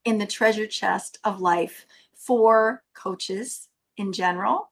[0.05, 3.67] in the treasure chest of life for coaches
[3.97, 4.71] in general,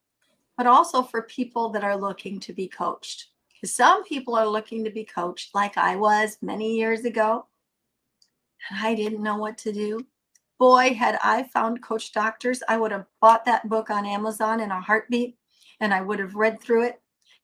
[0.57, 3.27] but also for people that are looking to be coached.
[3.53, 7.47] Because some people are looking to be coached like I was many years ago.
[8.69, 10.05] And I didn't know what to do.
[10.57, 14.71] Boy, had I found Coach Doctors, I would have bought that book on Amazon in
[14.71, 15.37] a heartbeat
[15.79, 17.01] and I would have read through it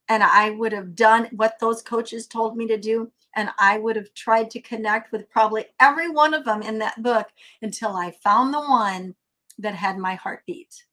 [0.08, 3.12] and I would have done what those coaches told me to do.
[3.36, 7.02] And I would have tried to connect with probably every one of them in that
[7.02, 7.28] book
[7.62, 9.16] until I found the one
[9.58, 10.84] that had my heartbeat.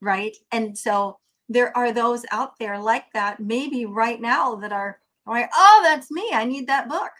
[0.00, 0.36] Right.
[0.50, 5.50] And so there are those out there like that, maybe right now that are like,
[5.54, 6.30] oh, that's me.
[6.32, 7.10] I need that book.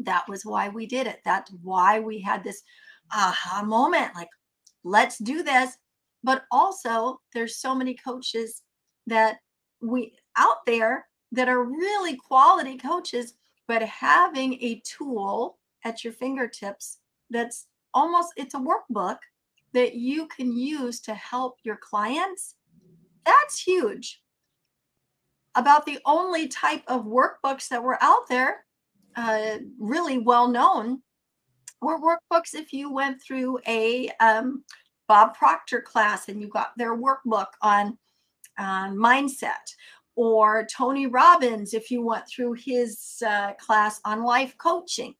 [0.00, 1.20] That was why we did it.
[1.24, 2.62] That's why we had this
[3.12, 4.28] aha moment like,
[4.84, 5.76] let's do this.
[6.22, 8.62] But also, there's so many coaches
[9.06, 9.38] that
[9.80, 13.34] we out there that are really quality coaches,
[13.66, 16.98] but having a tool at your fingertips
[17.30, 19.16] that's almost it's a workbook
[19.72, 22.54] that you can use to help your clients
[23.24, 24.22] that's huge.
[25.54, 28.64] About the only type of workbooks that were out there,
[29.16, 31.02] uh, really well known,
[31.80, 34.64] were workbooks if you went through a um,
[35.08, 37.98] Bob Proctor class and you got their workbook on
[38.58, 39.74] uh, mindset,
[40.16, 45.14] or Tony Robbins if you went through his uh, class on life coaching,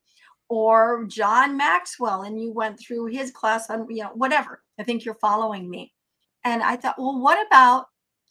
[0.48, 4.62] or John Maxwell and you went through his class on, you know, whatever.
[4.78, 5.92] I think you're following me.
[6.44, 7.86] And I thought, well, what about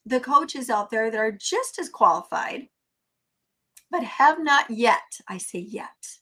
[0.06, 2.68] the coaches out there that are just as qualified,
[3.92, 6.19] but have not yet, I say yet,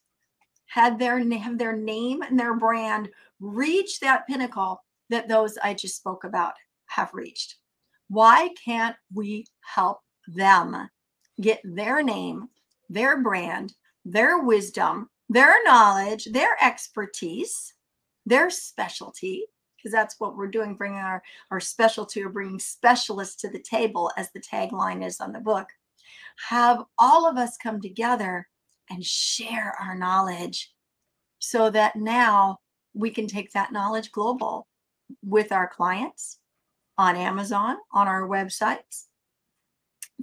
[0.67, 3.09] had their have their name and their brand
[3.39, 6.53] reach that pinnacle that those I just spoke about
[6.87, 7.55] have reached.
[8.09, 10.89] Why can't we help them
[11.41, 12.49] get their name,
[12.89, 13.73] their brand,
[14.05, 17.73] their wisdom, their knowledge, their expertise,
[18.25, 19.45] their specialty
[19.77, 24.11] because that's what we're doing, bringing our, our specialty or bringing specialists to the table,
[24.17, 25.67] as the tagline is on the book.
[26.49, 28.47] Have all of us come together
[28.89, 30.73] and share our knowledge
[31.39, 32.57] so that now
[32.93, 34.67] we can take that knowledge global
[35.23, 36.39] with our clients
[36.97, 39.05] on Amazon, on our websites,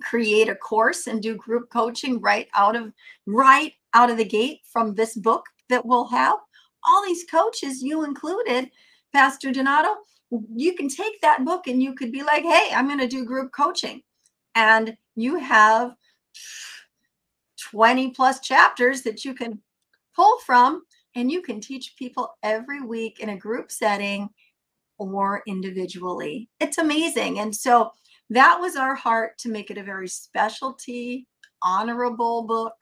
[0.03, 2.93] create a course and do group coaching right out of
[3.27, 6.35] right out of the gate from this book that we'll have
[6.87, 8.71] all these coaches you included
[9.15, 9.95] Pastor Donato,
[10.57, 13.25] you can take that book and you could be like, hey, I'm going to do
[13.25, 14.03] group coaching.
[14.57, 15.95] And you have
[17.71, 19.61] 20 plus chapters that you can
[20.15, 20.83] pull from,
[21.15, 24.29] and you can teach people every week in a group setting
[24.99, 26.49] or individually.
[26.61, 27.41] It's amazing.
[27.41, 27.91] And so
[28.31, 31.27] that was our heart to make it a very specialty,
[31.63, 32.75] honorable book,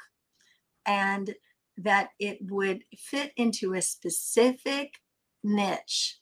[0.87, 1.35] and
[1.79, 4.95] that it would fit into a specific
[5.43, 6.19] niche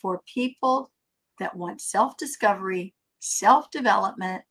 [0.00, 0.90] for people
[1.38, 4.42] that want self discovery, self development,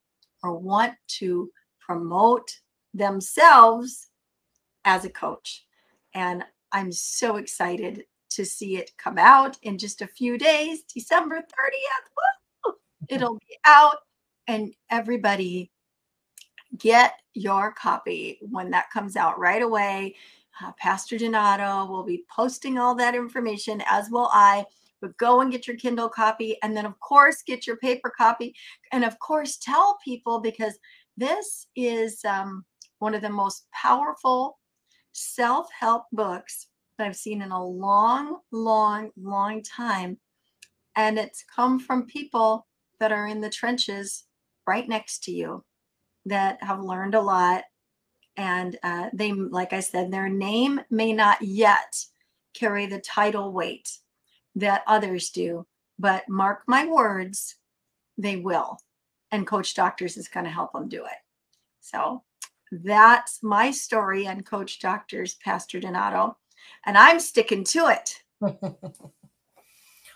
[0.44, 2.50] or want to promote
[2.94, 4.10] themselves
[4.86, 5.66] as a coach.
[6.14, 11.38] And I'm so excited to see it come out in just a few days, December
[11.38, 12.66] 30th.
[12.66, 12.74] Woo!
[13.10, 13.98] It'll be out,
[14.48, 15.72] and everybody
[16.78, 20.16] get your copy when that comes out right away.
[20.62, 24.66] Uh, Pastor Donato will be posting all that information, as will I
[25.02, 26.58] but go and get your Kindle copy.
[26.62, 28.54] And then, of course, get your paper copy.
[28.92, 30.78] And of course, tell people because
[31.18, 32.66] this is um,
[33.00, 34.60] one of the most powerful
[35.14, 40.18] self help books that I've seen in a long, long, long time.
[40.96, 42.68] And it's come from people
[43.00, 44.26] that are in the trenches
[44.68, 45.64] right next to you
[46.26, 47.64] that have learned a lot
[48.38, 52.04] And uh, they, like I said, their name may not yet
[52.54, 53.98] carry the title weight
[54.56, 55.68] that others do,
[56.00, 57.56] but mark my words,
[58.18, 58.80] they will.
[59.32, 61.18] And Coach Doctors is going to help them do it.
[61.82, 62.24] So
[62.72, 66.38] that's my story on Coach Doctors, Pastor Donato.
[66.86, 68.24] And I'm sticking to it.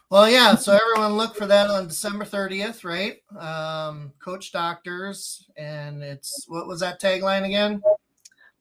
[0.10, 0.56] well, yeah.
[0.56, 3.18] So everyone look for that on December 30th, right?
[3.38, 5.48] Um, Coach Doctors.
[5.58, 7.82] And it's what was that tagline again?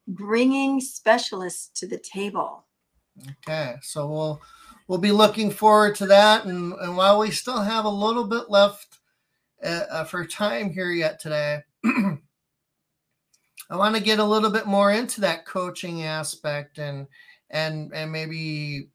[0.08, 2.64] Bringing specialists to the table.
[3.46, 3.76] Okay.
[3.82, 4.42] So we'll
[4.88, 6.44] we'll be looking forward to that.
[6.44, 8.98] And, and while we still have a little bit left
[9.62, 11.60] uh, uh for time here yet today,
[13.70, 17.06] I want to get a little bit more into that coaching aspect and
[17.50, 18.88] and and maybe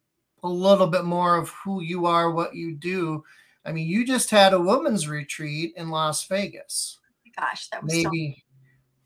[0.43, 3.23] a little bit more of who you are, what you do.
[3.65, 6.99] I mean, you just had a women's retreat in Las Vegas.
[7.37, 8.43] Gosh, that was maybe so-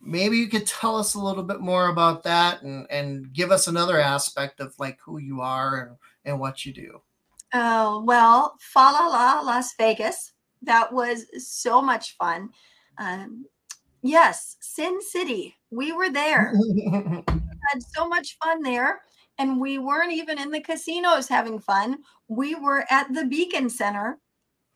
[0.02, 3.68] maybe you could tell us a little bit more about that and and give us
[3.68, 7.02] another aspect of like who you are and and what you do.
[7.54, 10.34] Oh well, Fa La La Las Vegas.
[10.62, 12.50] That was so much fun.
[12.98, 13.46] Um,
[14.02, 15.56] yes, Sin City.
[15.70, 16.54] We were there.
[17.28, 19.02] had so much fun there
[19.38, 21.98] and we weren't even in the casinos having fun.
[22.28, 24.20] We were at the Beacon Center,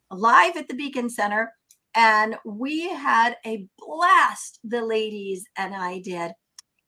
[0.10, 1.54] live at the Beacon Center,
[1.96, 6.32] and we had a blast, the ladies and I did.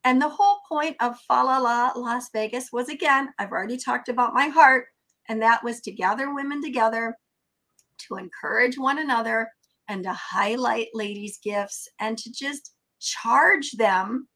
[0.04, 4.10] And the whole point of Fa La La Las Vegas was again, I've already talked
[4.10, 4.88] about my heart,
[5.30, 7.16] and that was to gather women together,
[8.08, 9.50] to encourage one another,
[9.88, 14.28] and to highlight ladies' gifts and to just charge them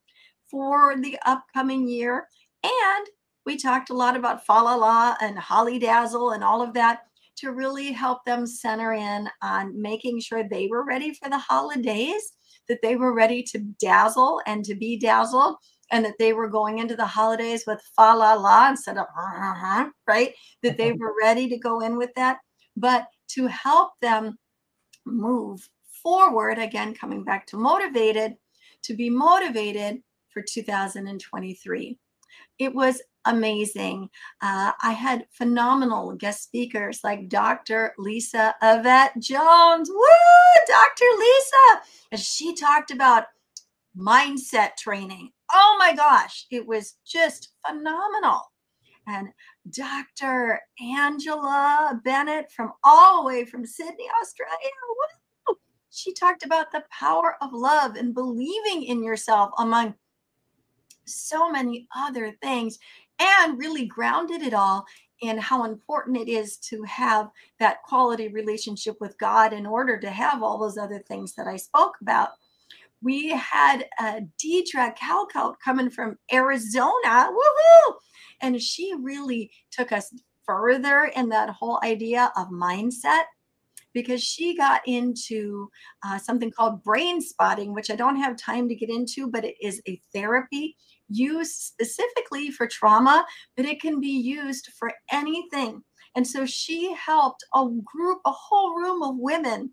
[0.50, 2.26] for the upcoming year
[2.62, 3.06] and
[3.44, 7.00] we talked a lot about Fa La La and Holly Dazzle and all of that
[7.38, 12.32] to really help them center in on making sure they were ready for the holidays,
[12.68, 15.56] that they were ready to dazzle and to be dazzled,
[15.90, 19.88] and that they were going into the holidays with Fa La La instead of uh-huh,
[20.06, 20.34] right?
[20.62, 22.38] That they were ready to go in with that.
[22.76, 24.36] But to help them
[25.04, 25.68] move
[26.02, 28.36] forward, again, coming back to motivated,
[28.82, 31.98] to be motivated for 2023.
[32.58, 34.08] It was amazing.
[34.40, 37.94] Uh, I had phenomenal guest speakers like Dr.
[37.98, 39.90] Lisa Yvette Jones.
[39.90, 41.04] Woo, Dr.
[41.18, 41.86] Lisa.
[42.12, 43.26] And she talked about
[43.96, 45.30] mindset training.
[45.52, 48.40] Oh my gosh, it was just phenomenal.
[49.06, 49.28] And
[49.70, 50.60] Dr.
[50.80, 54.70] Angela Bennett from all the way from Sydney, Australia.
[55.48, 55.56] Woo!
[55.90, 59.94] She talked about the power of love and believing in yourself among
[61.04, 62.78] so many other things
[63.18, 64.86] and really grounded it all
[65.20, 70.10] in how important it is to have that quality relationship with God in order to
[70.10, 72.30] have all those other things that I spoke about.
[73.02, 77.30] We had a Deidre Calcout coming from Arizona.
[77.30, 77.94] Woohoo!
[78.42, 80.12] And she really took us
[80.44, 83.22] further in that whole idea of mindset
[83.94, 85.68] because she got into
[86.04, 89.54] uh, something called brain spotting, which I don't have time to get into, but it
[89.60, 90.76] is a therapy
[91.08, 93.26] used specifically for trauma,
[93.56, 95.82] but it can be used for anything.
[96.14, 99.72] And so she helped a group, a whole room of women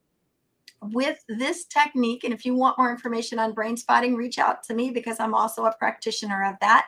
[0.82, 2.24] with this technique.
[2.24, 5.34] And if you want more information on brain spotting, reach out to me because I'm
[5.34, 6.88] also a practitioner of that.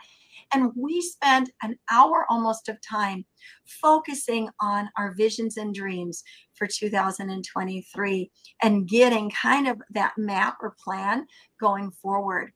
[0.53, 3.25] And we spent an hour almost of time
[3.65, 6.23] focusing on our visions and dreams
[6.53, 8.31] for 2023
[8.61, 11.25] and getting kind of that map or plan
[11.59, 12.51] going forward.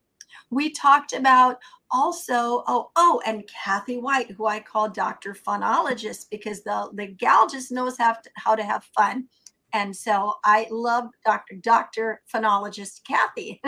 [0.51, 1.57] We talked about
[1.91, 5.33] also, oh, oh, and Kathy White, who I call Dr.
[5.33, 9.27] Funologist because the, the gal just knows how to, how to have fun.
[9.73, 11.55] And so I love Dr.
[11.61, 12.21] Dr.
[12.33, 13.61] Funologist Kathy.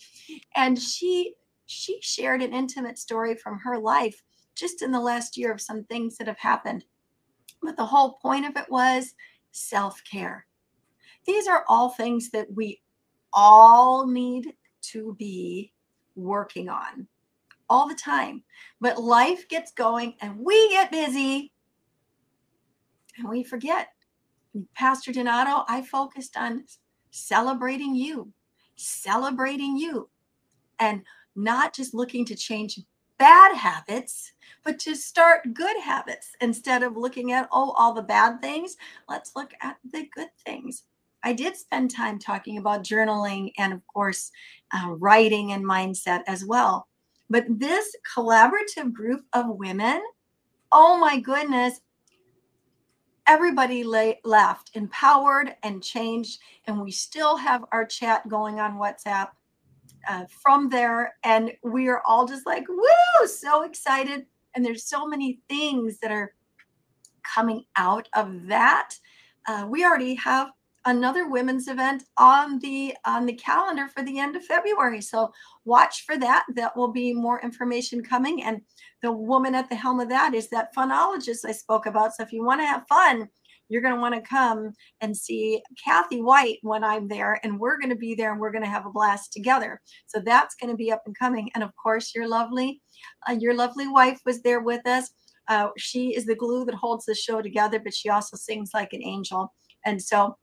[0.56, 1.34] and she
[1.72, 4.22] she shared an intimate story from her life
[4.54, 6.84] just in the last year of some things that have happened.
[7.62, 9.14] But the whole point of it was
[9.52, 10.46] self-care.
[11.26, 12.82] These are all things that we
[13.32, 14.52] all need
[14.82, 15.72] to be
[16.14, 17.06] working on
[17.70, 18.42] all the time.
[18.80, 21.52] But life gets going and we get busy
[23.16, 23.88] and we forget.
[24.74, 26.64] Pastor Donato, I focused on
[27.10, 28.32] celebrating you,
[28.76, 30.10] celebrating you,
[30.78, 31.02] and
[31.34, 32.78] not just looking to change
[33.18, 34.32] bad habits,
[34.64, 38.76] but to start good habits instead of looking at, oh, all the bad things.
[39.08, 40.84] Let's look at the good things.
[41.24, 44.30] I did spend time talking about journaling and, of course,
[44.74, 46.88] uh, writing and mindset as well.
[47.30, 50.02] But this collaborative group of women,
[50.72, 51.80] oh my goodness,
[53.26, 56.40] everybody lay, left empowered and changed.
[56.66, 59.28] And we still have our chat going on WhatsApp.
[60.08, 61.14] Uh, from there.
[61.24, 64.26] And we are all just like, woo, so excited.
[64.54, 66.34] And there's so many things that are
[67.22, 68.94] coming out of that.
[69.46, 70.50] Uh, we already have
[70.84, 75.00] another women's event on the on the calendar for the end of February.
[75.00, 75.32] So
[75.64, 76.44] watch for that.
[76.54, 78.42] That will be more information coming.
[78.42, 78.60] And
[79.00, 82.14] the woman at the helm of that is that funologist I spoke about.
[82.14, 83.28] So if you want to have fun,
[83.68, 87.78] you're going to want to come and see Kathy White when I'm there, and we're
[87.78, 89.80] going to be there and we're going to have a blast together.
[90.06, 91.50] So that's going to be up and coming.
[91.54, 92.80] And of course, your lovely,
[93.28, 95.10] uh, your lovely wife was there with us.
[95.48, 98.92] Uh, she is the glue that holds the show together, but she also sings like
[98.92, 99.52] an angel.
[99.84, 100.36] And so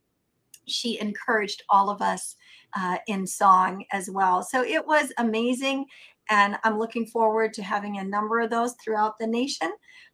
[0.67, 2.35] she encouraged all of us
[2.75, 4.43] uh, in song as well.
[4.43, 5.85] So it was amazing.
[6.29, 9.71] And I'm looking forward to having a number of those throughout the nation.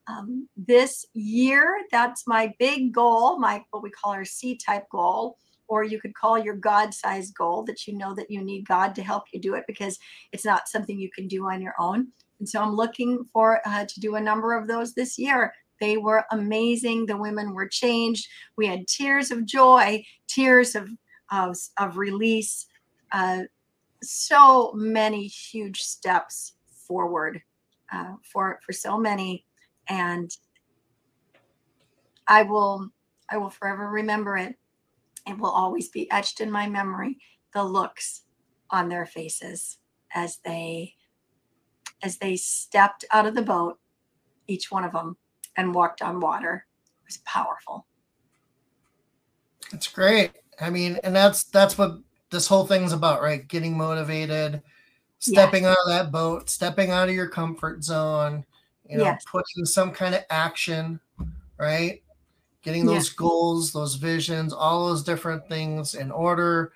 [0.08, 5.38] Um, this year, that's my big goal, my what we call our C type goal,
[5.68, 8.96] or you could call your God sized goal that you know that you need God
[8.96, 9.98] to help you do it because
[10.32, 12.08] it's not something you can do on your own.
[12.40, 15.54] And so I'm looking for uh, to do a number of those this year.
[15.82, 17.06] They were amazing.
[17.06, 18.28] The women were changed.
[18.58, 20.90] We had tears of joy, tears of
[21.32, 22.68] of, of release.
[23.12, 23.44] Uh,
[24.06, 26.54] so many huge steps
[26.88, 27.42] forward
[27.92, 29.46] uh, for for so many,
[29.88, 30.32] and
[32.28, 32.90] I will
[33.30, 34.56] I will forever remember it.
[35.28, 37.18] It will always be etched in my memory.
[37.54, 38.24] The looks
[38.70, 39.78] on their faces
[40.14, 40.96] as they
[42.04, 43.80] as they stepped out of the boat,
[44.48, 45.18] each one of them,
[45.58, 46.66] and walked on water.
[47.02, 47.88] It was powerful.
[49.72, 50.32] It's great.
[50.60, 52.00] I mean, and that's that's what
[52.36, 53.48] this whole thing's about, right?
[53.48, 54.62] Getting motivated,
[55.20, 55.72] stepping yes.
[55.72, 58.46] out of that boat, stepping out of your comfort zone,
[58.90, 59.24] you know, yes.
[59.26, 61.00] putting some kind of action,
[61.58, 62.04] right?
[62.62, 63.14] Getting those yes.
[63.14, 66.74] goals, those visions, all those different things in order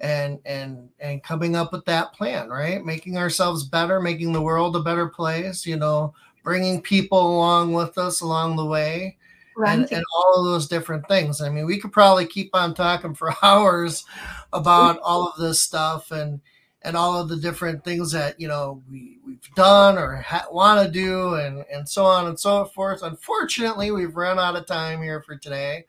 [0.00, 2.84] and and and coming up with that plan, right?
[2.84, 7.98] Making ourselves better, making the world a better place, you know, bringing people along with
[7.98, 9.18] us along the way
[9.66, 11.40] and, and all of those different things.
[11.40, 14.04] I mean, we could probably keep on talking for hours
[14.52, 16.40] about all of this stuff and
[16.82, 20.84] and all of the different things that you know we we've done or ha- want
[20.84, 23.02] to do and and so on and so forth.
[23.02, 25.84] Unfortunately, we've run out of time here for today.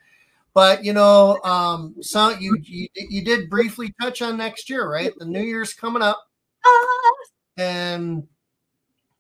[0.53, 5.11] But you know, um, so you, you you did briefly touch on next year, right?
[5.18, 6.26] The New Year's coming up,
[7.57, 8.26] and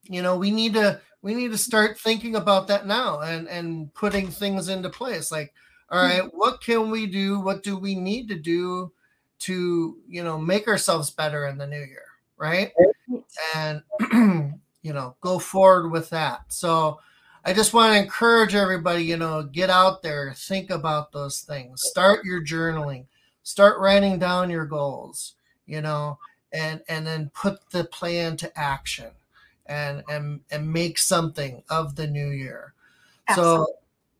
[0.03, 3.91] you know we need to we need to start thinking about that now and and
[3.95, 5.31] putting things into place.
[5.31, 5.55] Like
[5.89, 6.27] all hmm.
[6.27, 7.39] what can we do?
[7.39, 8.91] What do we need to do
[9.39, 12.05] to you know make ourselves better in the new year
[12.37, 12.71] right?
[13.55, 13.81] And
[14.83, 16.41] you know go forward with that.
[16.53, 16.99] So
[17.43, 21.81] i just want to encourage everybody you know get out there think about those things.
[21.85, 23.05] Start your journaling.
[23.41, 25.33] Start writing down your goals
[25.65, 26.19] you know
[26.53, 29.09] and and then put the plan to action
[29.65, 32.73] and and and make something of the new year.
[33.27, 33.65] Absolutely.
[33.65, 33.73] So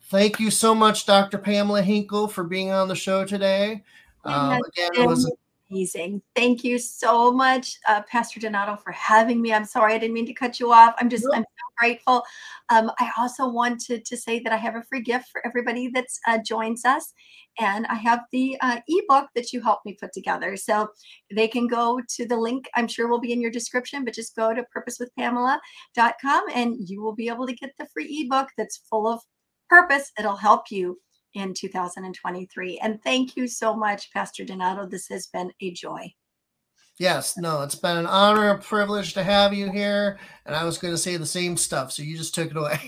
[0.10, 1.38] thank you so much, Dr.
[1.38, 3.84] Pamela Henkel, for being on the show today.
[4.24, 5.32] Um, again, it was
[5.70, 6.22] amazing.
[6.36, 9.54] Thank you so much, uh, Pastor Donato, for having me.
[9.54, 10.96] I'm sorry I didn't mean to cut you off.
[11.00, 12.24] I'm just I'm so grateful.
[12.70, 16.06] Um, I also wanted to say that I have a free gift for everybody that
[16.28, 17.14] uh, joins us,
[17.60, 20.56] and I have the uh, ebook that you helped me put together.
[20.56, 20.90] So
[21.34, 22.70] they can go to the link.
[22.76, 27.16] I'm sure will be in your description, but just go to purposewithpamela.com and you will
[27.16, 29.22] be able to get the free ebook that's full of
[29.70, 30.12] purpose.
[30.20, 31.00] It'll help you
[31.36, 32.80] in 2023.
[32.80, 34.86] And thank you so much, Pastor Donato.
[34.86, 36.14] This has been a joy.
[36.98, 40.18] Yes, no, it's been an honor, a privilege to have you here.
[40.46, 42.80] And I was going to say the same stuff, so you just took it away.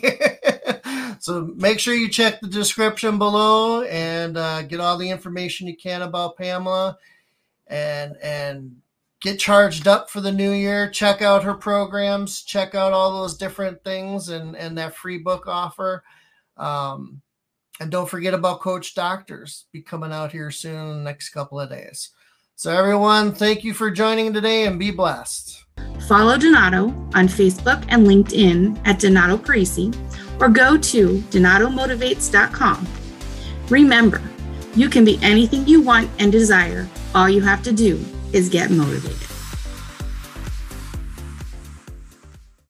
[1.20, 5.76] so make sure you check the description below and uh, get all the information you
[5.76, 6.98] can about Pamela,
[7.68, 8.78] and and
[9.20, 10.90] get charged up for the new year.
[10.90, 12.44] Check out her programs.
[12.44, 16.02] Check out all those different things and and that free book offer.
[16.56, 17.22] Um,
[17.80, 19.66] and don't forget about Coach Doctors.
[19.72, 22.10] Be coming out here soon in the next couple of days.
[22.56, 25.64] So, everyone, thank you for joining today and be blessed.
[26.08, 29.96] Follow Donato on Facebook and LinkedIn at Donato Parisi
[30.42, 32.88] or go to donatomotivates.com.
[33.70, 34.22] Remember,
[34.76, 36.88] you can be anything you want and desire.
[37.14, 39.27] All you have to do is get motivated.